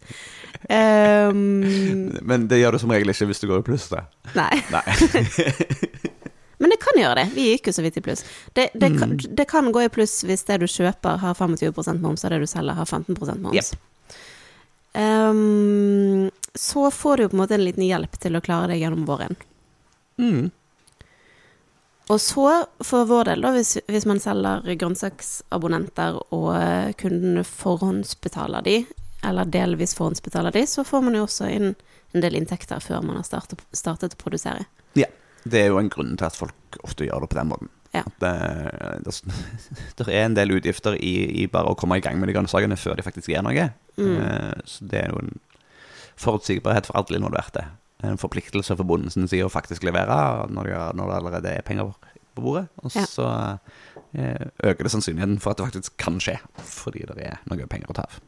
[0.68, 1.40] Um,
[2.28, 4.04] Men det gjør du som regel ikke hvis du går i pluss, det.
[4.36, 4.52] nei.
[4.74, 4.84] Nei.
[6.60, 7.26] Men det kan gjøre det.
[7.36, 8.24] Vi gikk jo så vidt i pluss.
[8.58, 9.36] Det, det, kan, Mm.
[9.38, 12.48] det kan gå i pluss hvis det du kjøper har 25% moms, og det du
[12.50, 13.54] selger har 15% moms.
[13.54, 14.18] Jepp.
[14.98, 19.06] Ehm, så får du på en måte en liten hjelp til å klare deg gjennom
[19.06, 19.36] våren.
[20.18, 20.50] Mm.
[22.08, 22.46] Og så,
[22.88, 28.78] for vår del, da, hvis, hvis man selger grønnsaksabonnenter og eh, kundene forhåndsbetaler de,
[29.28, 31.74] eller delvis forhåndsbetaler de, så får man jo også inn
[32.16, 34.66] en del inntekter før man har startet, startet å produsere.
[34.98, 35.12] Ja,
[35.44, 37.70] Det er jo en grunn til at folk ofte gjør det på den måten.
[37.96, 38.02] Ja.
[38.04, 38.32] At det,
[39.06, 39.14] det,
[40.02, 42.78] det er en del utgifter i, i bare å komme i gang med de grønnsakene
[42.78, 43.70] før de faktisk gjør noe.
[43.98, 44.16] Mm.
[44.22, 45.34] Eh, Så det er jo en
[46.18, 47.64] forutsigbarhet for alle involverte.
[48.06, 50.16] En forpliktelse for bonden sin side å faktisk levere
[50.54, 51.94] når, det, når det allerede er penger
[52.38, 52.68] på bordet.
[52.84, 53.06] Og Ja.
[53.10, 53.28] så
[54.14, 57.90] eh, øker det sannsynligheten for at det faktisk kan skje, fordi det er noe penger
[57.94, 58.20] å ta av.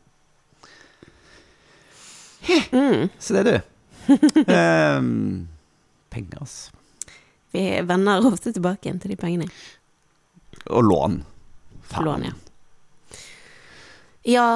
[2.74, 3.10] Mm.
[3.20, 3.58] Så det er du.
[4.50, 5.48] um,
[6.14, 6.72] penger, altså.
[7.52, 9.48] Vi vender ofte tilbake igjen til de pengene.
[10.70, 11.20] Og lån.
[11.90, 12.06] Faen.
[12.06, 12.36] Lån, ja.
[14.30, 14.48] Ja,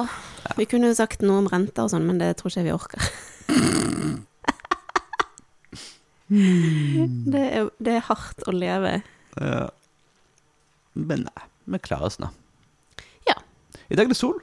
[0.58, 2.74] vi kunne jo sagt noe om renter og sånn, men det tror ikke jeg vi
[2.76, 3.02] orker.
[7.34, 8.98] det, er, det er hardt å leve.
[9.40, 9.66] Ja.
[10.94, 12.28] Men nei, vi klarer oss nå.
[13.28, 13.36] Ja.
[13.88, 14.38] I dag er det sol.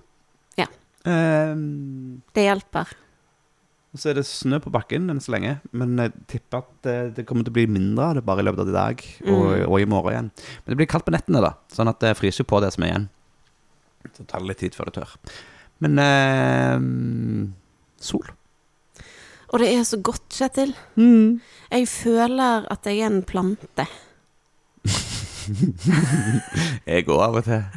[0.60, 0.68] Ja.
[1.08, 2.92] Um, Det hjelper.
[3.98, 7.26] Så er det snø på bakken enn så lenge, men jeg tipper at det, det
[7.28, 9.66] kommer til å bli mindre av det bare i løpet av i dag og, Mm.
[9.68, 10.30] og i morgen igjen.
[10.64, 12.92] Men det blir kaldt på nettene, da, sånn at det fryser på det som er
[12.94, 13.08] igjen.
[14.16, 15.12] Så tar det litt tid før det tør.
[15.84, 16.80] Men eh,
[18.00, 18.28] sol.
[19.52, 20.72] Og det er så godt, Kjetil.
[20.96, 23.84] Jeg føler at jeg er en plante.
[26.88, 27.64] Jeg går av og til.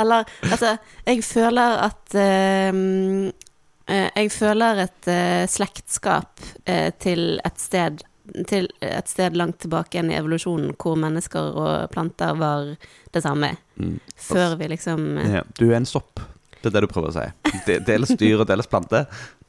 [0.00, 0.70] Eller, altså,
[1.04, 2.72] jeg føler at eh,
[3.88, 8.02] Jeg føler et eh, slektskap eh, til et sted
[8.48, 12.68] til et sted langt tilbake igjen i evolusjonen hvor mennesker og planter var
[13.12, 13.48] det samme.
[13.76, 13.96] Mm.
[14.14, 16.22] Før vi liksom eh, Ja, du er en sopp.
[16.62, 17.26] Det er det du prøver å si.
[17.66, 19.02] De- Dels dyr og dels plante.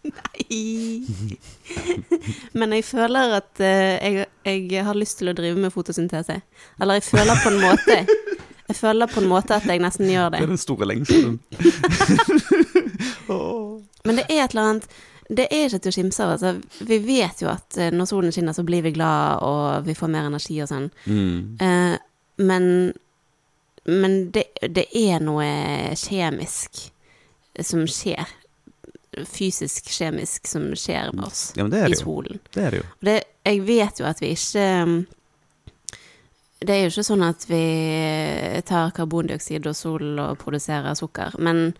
[0.04, 1.06] Nei
[2.60, 6.42] Men jeg føler at eh, jeg, jeg har lyst til å drive med fotosyntese.
[6.82, 8.00] Eller jeg føler på en måte
[8.64, 10.44] Jeg føler på en måte at jeg nesten gjør Det det.
[10.48, 11.40] er den store lengselen.
[13.28, 14.88] Men det er et eller annet
[15.30, 16.34] Det er ikke til å skimse av.
[16.36, 16.84] Altså.
[16.84, 20.12] Vi vet jo at eh, når solen skinner, så blir vi glad, og vi får
[20.12, 20.90] mer energi og sånn.
[21.08, 21.56] Mm.
[21.64, 21.96] Eh,
[22.44, 22.68] men
[23.86, 25.48] men det, det er noe
[26.00, 26.86] kjemisk
[27.60, 28.30] som skjer.
[29.30, 32.40] Fysisk, kjemisk, som skjer med oss Ja, i solen.
[32.54, 32.86] Det er det jo.
[33.06, 34.64] Det, jeg vet jo at vi ikke
[36.64, 37.66] Det er jo ikke sånn at vi
[38.66, 41.76] tar karbondioksid og sol og produserer sukker, men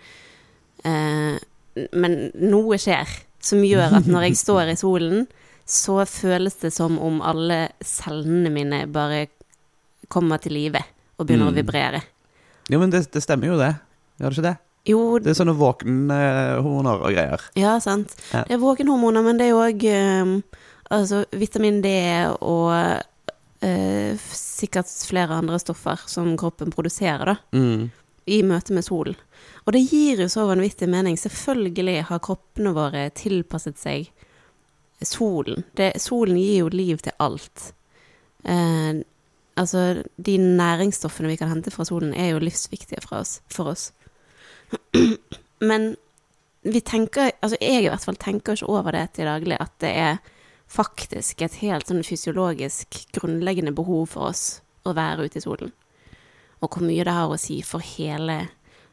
[0.84, 3.10] Men noe skjer
[3.44, 5.24] som gjør at når jeg står i solen,
[5.66, 9.26] så føles det som om alle cellene mine bare
[10.12, 10.82] kommer til live
[11.18, 11.60] og begynner å Mm.
[11.62, 12.02] vibrere.
[12.70, 13.72] Jo, men det, det stemmer jo, det.
[14.20, 14.58] Gjør det ikke det?
[14.92, 17.42] Jo, Det er sånne våkenhormoner og greier.
[17.56, 18.14] ja, sant.
[18.34, 18.44] Ja.
[18.44, 20.44] Det er våkenhormoner, men det er jo um,
[20.92, 21.88] altså, vitamin D
[22.44, 22.72] og
[23.64, 27.90] uh, sikkert flere andre stoffer som kroppen produserer, da, Mm.
[28.26, 29.16] I møte med solen.
[29.66, 31.18] Og det gir jo så vanvittig mening.
[31.20, 34.12] Selvfølgelig har kroppene våre tilpasset seg
[35.04, 35.64] solen.
[35.76, 37.74] Det, solen gir jo liv til alt.
[38.44, 39.04] Eh,
[39.60, 43.42] altså, de næringsstoffene vi kan hente fra solen, er jo livsviktige oss.
[43.52, 43.92] For oss.
[45.70, 45.94] Men
[46.64, 49.92] vi tenker, altså jeg i hvert fall tenker ikke over det til daglig, at det
[49.92, 50.18] er
[50.72, 55.74] faktisk et helt sånn fysiologisk grunnleggende behov for oss å være ute i solen.
[56.64, 58.46] Og hvor mye det har å si for hele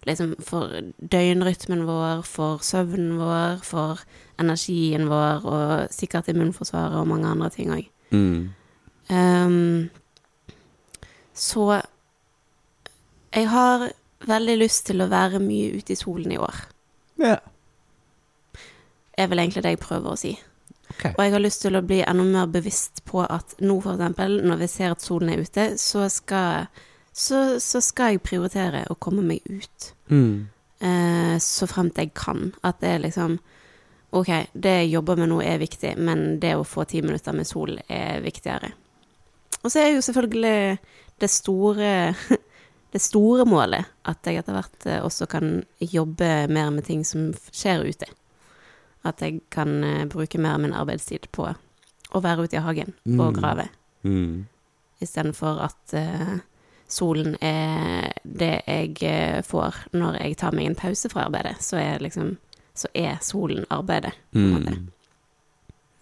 [0.08, 0.72] Liksom for
[1.12, 4.00] døgnrytmen vår, for søvnen vår, for
[4.40, 7.90] energien vår, og sikkert immunforsvaret og mange andre ting òg.
[8.08, 8.46] Mm.
[9.12, 9.90] Um,
[11.36, 11.82] så
[13.36, 13.90] jeg har
[14.26, 16.64] veldig lyst til å være mye ute i solen i år.
[17.20, 17.36] Ja.
[19.20, 20.32] er vel egentlig det jeg prøver å si.
[20.90, 21.12] Okay.
[21.12, 24.40] Og jeg har lyst til å bli enda mer bevisst på at nå, for eksempel,
[24.46, 26.70] når vi ser at solen er ute, så skal,
[27.12, 29.92] så, så skal jeg prioritere å komme meg ut.
[30.10, 30.48] Mm.
[30.80, 32.52] Eh, så fremt jeg kan.
[32.64, 33.38] At det er liksom
[34.12, 34.26] Ok,
[34.58, 37.76] det jeg jobber med nå er viktig, men det å få ti minutter med sol
[37.86, 38.72] er viktigere.
[39.62, 40.78] Og så er jo selvfølgelig
[41.22, 41.90] det store
[42.92, 47.28] det store målet at jeg etter hvert eh, også kan jobbe mer med ting som
[47.54, 48.08] skjer ute.
[49.06, 51.46] At jeg kan eh, bruke mer av min arbeidstid på
[52.10, 53.38] å være ute i hagen og Mm.
[53.38, 53.68] grave,
[54.02, 54.46] Mm.
[55.00, 56.40] istedenfor at eh,
[56.90, 61.58] solen er det jeg eh, får når jeg tar meg en pause fra arbeidet.
[61.64, 62.36] Så er liksom
[62.74, 64.12] så er solen arbeidet.
[64.32, 64.88] Mm.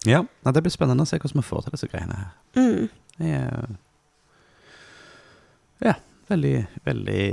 [0.06, 2.32] Ja, det blir spennende å se hvordan vi får til disse greiene her.
[2.58, 2.88] Mm.
[3.18, 3.78] Jeg
[5.78, 5.94] ja,
[6.28, 7.24] veldig, veldig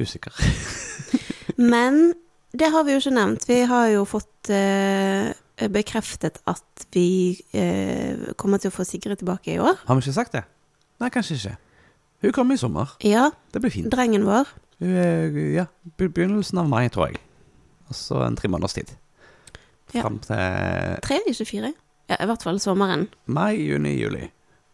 [0.00, 0.32] usikker.
[1.72, 2.12] Men
[2.52, 3.48] det har vi jo ikke nevnt.
[3.48, 5.30] Vi har jo fått uh,
[5.72, 9.80] bekreftet at vi uh, kommer til å få Sigrid tilbake i år.
[9.86, 10.44] Har vi ikke sagt det?
[11.00, 11.56] Nei, kanskje ikke.
[12.24, 12.94] Hun kommer i sommer.
[13.04, 13.90] Ja, Det blir fint.
[13.92, 14.48] drengen vår.
[14.80, 15.66] Hun er, ja,
[16.00, 17.20] begynnelsen av mai, tror jeg.
[17.92, 18.94] Og så en tre måneders tid.
[19.94, 20.02] Ja.
[20.02, 20.36] Fram til
[21.04, 21.74] Tre, ikke fire?
[22.10, 23.06] Ja, i hvert fall sommeren.
[23.26, 24.30] mai, juni, juli.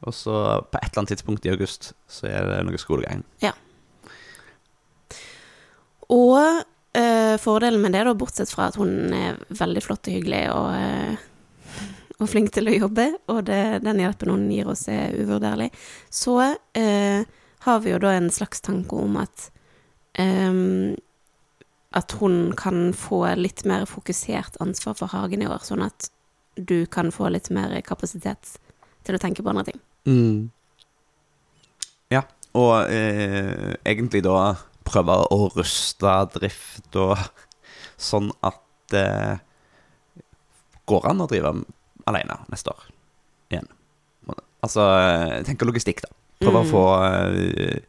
[0.06, 0.32] Og så
[0.72, 3.20] på et eller annet tidspunkt i august så er det noe skolegang.
[3.44, 3.52] Ja.
[6.10, 6.38] Og
[6.96, 10.70] eh, fordelen med det, da, bortsett fra at hun er veldig flott og hyggelig og,
[10.74, 11.26] eh,
[12.20, 15.70] og flink til å jobbe, og det, den hjelpen hun gir oss, er uvurderlig.
[16.12, 16.34] Så
[16.74, 17.22] eh,
[17.66, 19.50] har vi jo da en slags tanke om at
[20.18, 20.96] um,
[21.90, 26.10] at hun kan få litt mer fokusert ansvar for hagen i år, sånn at
[26.54, 28.56] du kan få litt mer kapasitet
[29.06, 29.80] til å tenke på andre ting.
[30.06, 30.50] Mm.
[32.14, 32.22] Ja,
[32.54, 34.54] og eh, egentlig da
[34.86, 37.18] prøve å ruste drift og
[38.00, 39.40] sånn at det
[40.90, 41.52] går an å drive
[42.10, 42.88] alene neste år
[43.50, 43.68] igjen.
[44.60, 44.84] Altså,
[45.46, 46.10] tenk logistikk, da.
[46.40, 46.66] Prøve Mm.
[46.66, 47.80] å få uh,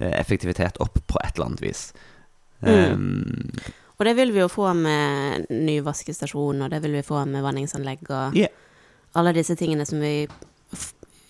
[0.00, 1.92] effektivitet opp på et eller annet vis.
[2.64, 3.50] Um,
[3.98, 7.44] Og det vil vi jo få med ny vaskestasjon, og det vil vi få med
[7.44, 8.50] vanningsanlegg og yeah.
[9.14, 10.26] alle disse tingene som vi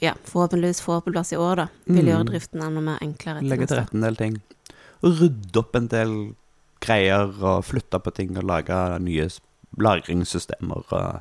[0.01, 1.67] ja, forhåpentligvis får på plass i år, da.
[1.87, 2.11] Vil Mm.
[2.13, 3.43] gjøre driften enda mer enklere.
[3.43, 4.41] legge til rette en del ting.
[5.03, 6.35] Og rydde opp en del
[6.81, 9.29] greier og flytte på ting og lage nye
[9.79, 11.21] lagringssystemer og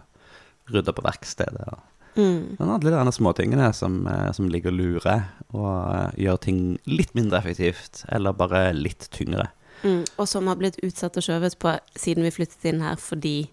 [0.71, 1.67] rydde på verkstedet.
[1.67, 1.79] og
[2.15, 2.55] Mm.
[2.59, 7.13] Men alle de småtingene som, eh, som ligger og lurer, og eh, gjør ting litt
[7.17, 9.49] mindre effektivt, eller bare litt tyngre.
[9.83, 10.03] Mm.
[10.17, 13.49] Og som har blitt utsatt og skjøvet på siden vi flyttet inn her, fordi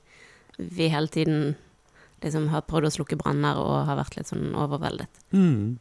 [0.60, 1.54] vi hele tiden
[2.20, 5.22] liksom har prøvd å slukke branner og har vært litt sånn overveldet.
[5.32, 5.78] Mm.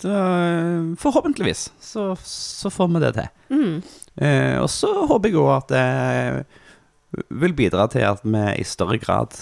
[0.00, 3.30] Så eh, forhåpentligvis så, så får vi det til.
[3.54, 3.74] Mm.
[4.14, 8.98] Eh, og så håper jeg òg at det vil bidra til at vi i større
[9.02, 9.36] grad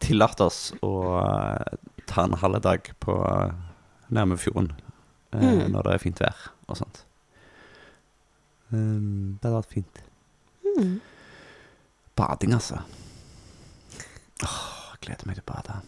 [0.00, 1.78] tillater oss å eh,
[2.10, 3.52] ta en halv dag på eh,
[4.10, 5.70] nærme fjorden eh, Mm.
[5.72, 7.04] når det er fint vær og sånt.
[8.72, 10.00] Um, det hadde vært fint.
[10.66, 10.96] Mm.
[12.18, 12.80] Bading, altså.
[14.44, 14.58] Åh,
[14.94, 15.78] jeg gleder meg til å bade.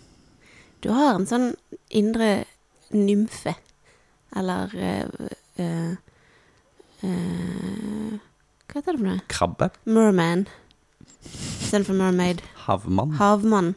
[0.82, 1.48] Du har en sånn
[1.94, 2.30] indre
[2.94, 3.54] nymfe,
[4.36, 5.28] eller eh,
[5.62, 5.94] eh,
[8.66, 9.20] Hva heter det for noe?
[9.32, 9.70] Krabbe.
[9.86, 10.46] Merman.
[11.22, 12.42] Istedenfor mermaid.
[12.66, 13.14] Havmann.
[13.18, 13.74] Havmann.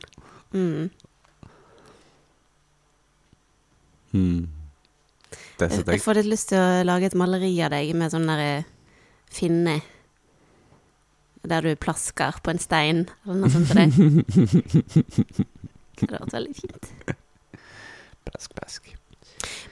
[0.55, 0.89] Mm.
[4.15, 4.47] Mm.
[5.59, 8.27] Det Jeg, jeg får litt lyst til å lage et maleri av deg med sånn
[8.29, 8.63] derre
[9.35, 9.81] finne
[11.45, 13.89] Der du plasker på en stein, eller noe sånt til deg.
[15.95, 16.87] Det hadde vært veldig fint.
[18.25, 18.89] Plask, plask.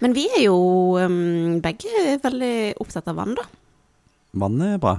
[0.04, 0.58] Men vi er jo
[1.02, 3.48] um, begge veldig opptatt av vann, da.
[4.44, 4.94] Vannet er bra.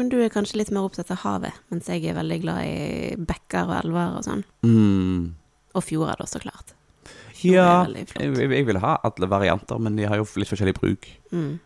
[0.00, 3.16] Men du er kanskje litt mer opptatt av havet, mens jeg er veldig glad i
[3.20, 4.42] bekker og elver og sånn.
[4.64, 5.36] Mm.
[5.76, 6.72] Og fjorder, da, så klart.
[7.36, 11.04] Fjord Ja, jeg, jeg vil ha alle varianter, men de har jo litt forskjellig bruk.
[11.36, 11.60] Mm.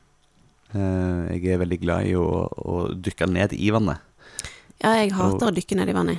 [0.74, 4.02] Uh, jeg er veldig glad i å, å dykke ned i vannet.
[4.82, 6.18] Ja, jeg hater å dykke ned i vannet.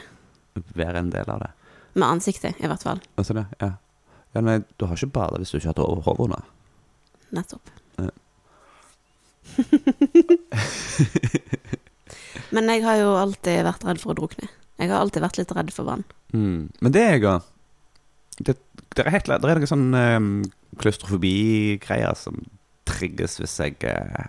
[0.71, 1.51] Være en del av det.
[1.99, 3.03] Med ansiktet, i hvert fall.
[3.19, 3.73] Altså det, ja.
[4.31, 6.47] ja nei, du har ikke bada hvis du ikke har hatt hodet under.
[7.35, 7.75] Nettopp.
[7.99, 8.07] Ja.
[12.55, 14.49] Men jeg har jo alltid vært redd for å drukne.
[14.81, 16.03] Jeg har alltid vært litt redd for vann.
[16.35, 16.67] Mm.
[16.83, 17.51] Men det er jeg òg.
[18.35, 18.57] Det,
[18.97, 20.31] det er helt Det er noen sånn um,
[20.81, 22.41] klaustrofobi-greier som
[22.85, 24.27] trigges hvis jeg uh,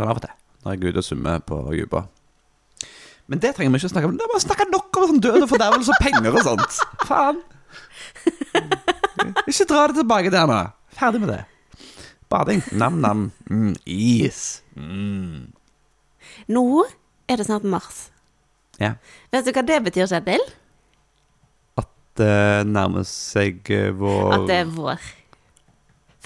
[0.00, 0.32] Av og til.
[0.62, 2.06] Når jeg er ute og svømmer på dypa.
[3.30, 4.16] Men det trenger vi ikke å snakke om.
[4.18, 6.80] Må vi snakke nok om sånn død og fordervelse og penger og sånt.
[7.08, 7.42] Faen.
[9.50, 10.58] Ikke dra det tilbake der nå.
[10.98, 11.42] Ferdig med det.
[12.32, 12.62] Bading.
[12.72, 13.30] Nam-nam.
[13.50, 14.62] Mm, is.
[14.74, 15.52] Mm.
[16.52, 16.64] Nå
[17.28, 18.08] er det snart mars.
[18.80, 18.96] Ja.
[19.32, 20.42] Vet du hva det betyr, Kjetil?
[22.18, 25.06] Det nærmer seg uh, vår At det er vår.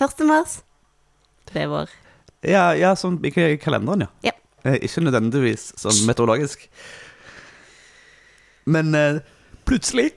[0.03, 0.24] 1.
[0.28, 0.59] mars,
[1.49, 1.92] det er vår.
[2.47, 4.11] Ja, ja sånn i i kalenderen, ja.
[4.26, 4.34] Ja.
[4.66, 6.66] Eh, ikke nødvendigvis sånn meteorologisk.
[8.66, 9.20] Men eh,
[9.62, 10.09] plutselig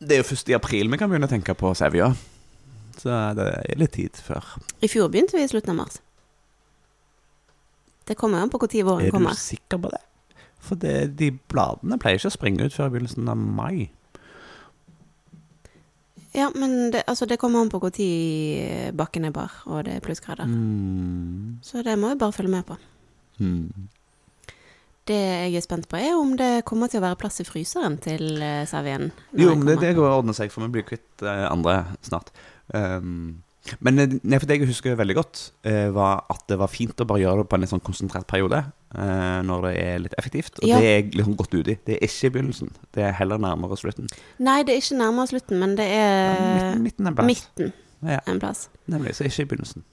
[0.00, 2.10] Det er jo først i april vi kan begynne å tenke på Sevja.
[2.98, 4.56] Så det er litt tid før.
[4.82, 6.00] I fjor begynte vi i slutten av mars.
[8.10, 9.30] Det kommer an på når våren kommer.
[9.30, 10.00] Er du sikker på det?
[10.60, 13.90] For det, de bladene pleier ikke å springe ut før i begynnelsen av mai.
[16.34, 18.08] Ja, men det, altså, det kommer an på når
[18.98, 20.50] bakken er bar, og det er plussgrader.
[20.50, 21.58] Mm.
[21.62, 22.76] Så det må vi bare følge med på.
[23.38, 23.88] Mm.
[25.06, 27.98] Det jeg er spent på, er om det kommer til å være plass i fryseren
[28.02, 29.10] til uh, Savien.
[29.38, 32.30] Jo, men det, det går å ordne seg, for vi blir kvitt eh, andre snart.
[32.74, 33.40] Um,
[33.80, 36.96] men eh, nei, for det jeg husker veldig godt, eh, var at det var fint
[37.00, 38.64] å bare gjøre det på en litt sånn konsentrert periode.
[38.90, 40.56] eh, når det er litt effektivt.
[40.62, 40.78] Og Ja.
[40.80, 41.78] det er jeg liksom godt ute i.
[41.86, 42.70] Det er ikke i begynnelsen.
[42.92, 44.08] Det er heller nærmere slutten.
[44.40, 47.26] Nei, det er ikke nærmere slutten, men det er midten, midten en plass.
[47.28, 48.68] midten Ja, en plass.
[48.88, 49.14] nemlig.
[49.14, 49.84] Så ikke i begynnelsen.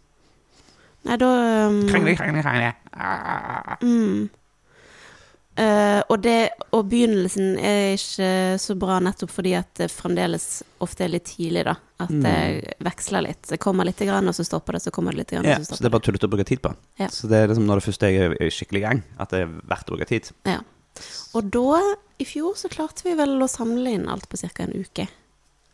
[1.06, 1.28] Nei, da
[1.68, 2.74] um, Krangle, krangle, krangle.
[2.98, 3.78] Ah.
[3.84, 4.30] Mm.
[5.58, 8.28] Eh, og, det, og begynnelsen er ikke
[8.62, 10.46] så bra nettopp fordi at det fremdeles
[10.86, 11.74] ofte er litt tidlig, da.
[12.00, 12.22] At Mm.
[12.22, 13.42] det veksler litt.
[13.50, 15.66] Det kommer litt, grann, og så stopper det, så kommer det litt, grann, Ja, og
[15.66, 16.76] så så det er bare tullete å bruke tid på.
[17.02, 17.08] Ja.
[17.10, 19.90] Så det er liksom når det første er skikkelig i gang, at det er verdt
[19.90, 20.30] å bruke tid.
[20.46, 20.60] Ja.
[21.34, 21.82] Og da,
[22.22, 24.64] i fjor, så klarte vi vel å samle inn alt på ca.
[24.64, 25.08] en uke.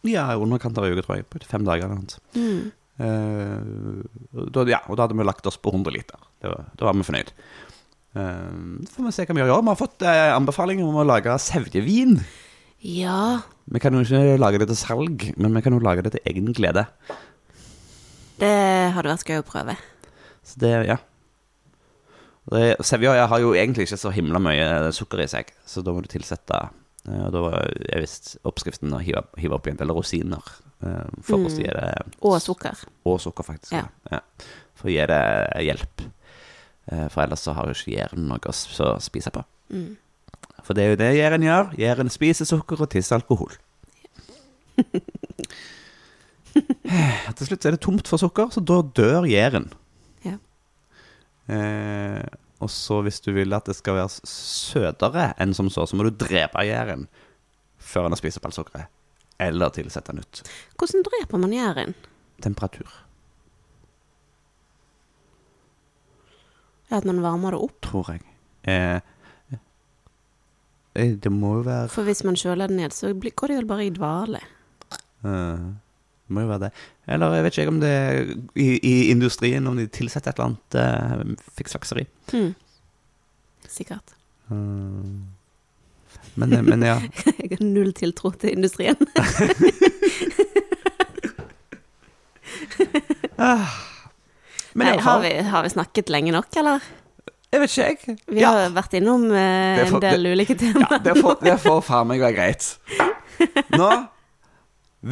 [0.04, 1.28] Ja, i underkant av en uke, tror jeg.
[1.30, 2.24] På fem dager eller noe.
[2.36, 2.72] Mm.
[3.04, 6.20] Eh, da, ja, og da hadde vi lagt oss på 100 liter.
[6.42, 7.32] da var, da var vi fornøyd.
[8.14, 9.62] Eh, så får vi se hva vi gjør.
[9.62, 12.20] Vi har fått eh, anbefaling om å lage sevjevin.
[12.84, 13.42] Ja,
[13.72, 16.26] Vi kan jo ikke lage det til salg, men vi kan jo lage det til
[16.28, 16.84] egen glede.
[18.42, 19.78] det hadde vært gøy å prøve.
[20.44, 20.98] Så det, ja.
[22.52, 26.02] Det, Sevja har jo egentlig ikke så himla mye sukker i seg, så da må
[26.04, 27.44] du tilsette eh, Og da
[27.88, 30.44] er visst oppskriften å hive, hive opp igjen eller rosiner
[31.24, 31.46] For mm.
[31.48, 31.88] å gi det
[32.20, 32.84] Og sukker.
[33.08, 33.72] Og sukker, faktisk.
[33.72, 33.86] Ja.
[34.12, 34.20] Ja.
[34.20, 34.52] Ja.
[34.76, 35.24] For å gi det
[35.64, 36.04] hjelp.
[36.92, 38.56] Eh, For ellers så har jo ikke jæren noe å
[39.04, 39.44] spise på.
[39.74, 39.94] Mm.
[40.64, 41.74] For det er jo det jæren gjør.
[41.80, 43.52] Jæren spiser sukker og tisser alkohol.
[46.54, 49.70] Til slutt er det tomt for sukker, så da dør jæren.
[50.26, 50.38] Ja.
[51.52, 52.24] Eh,
[52.64, 56.06] og så hvis du vil at det skal være søtere enn som så, så må
[56.08, 57.08] du drepe jæren
[57.84, 58.92] før han har spist opp alt sukkeret.
[59.44, 60.44] Eller tilsette nytt.
[60.80, 61.96] Hvordan dreper man jæren?
[62.46, 62.88] Temperatur.
[66.94, 67.80] At man varmer det opp?
[67.88, 68.22] tror jeg.
[68.70, 69.00] Eh,
[70.96, 73.70] eh, det må jo være For hvis man kjøler det ned, så går det vel
[73.72, 74.40] bare i dvale.
[75.26, 75.64] eh,
[76.24, 76.72] Det må jo være det.
[77.12, 77.96] Eller jeg vet ikke om det
[78.56, 81.24] i, i industrien om de tilsetter et eller annet eh,
[81.58, 82.06] fiksfakseri.
[82.34, 82.54] Mm.
[83.68, 84.14] Sikkert.
[84.52, 84.56] Eh,
[86.36, 87.00] men, eh, men ja.
[87.42, 88.98] Jeg har null tiltro til industrien.
[94.74, 96.82] Men Nei, har, vi, har vi snakket lenge nok, eller?
[97.54, 98.18] jeg vet ikke, jeg.
[98.34, 101.04] Vi Ja, har vært innom eh, for, en del ulike ja, temaer.
[101.06, 102.70] det får, det får faen meg være greit.
[103.80, 103.90] Nå,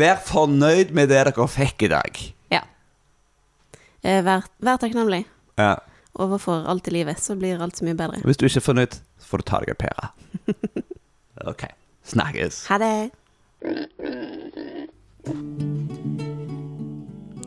[0.02, 2.18] vær fornøyd med det dere fikk i dag.
[2.50, 2.64] Ja.
[4.02, 5.22] Eh, Vær, vær takknemlig.
[5.62, 5.76] Ja.
[6.18, 8.24] Overfor alt i livet, så blir alt så mye bedre.
[8.26, 10.06] Hvis du ikke er fornøyd, så får du ta deg en pære.
[11.42, 11.64] Ok.
[12.06, 12.66] Snakkes.
[12.70, 13.10] Ha det!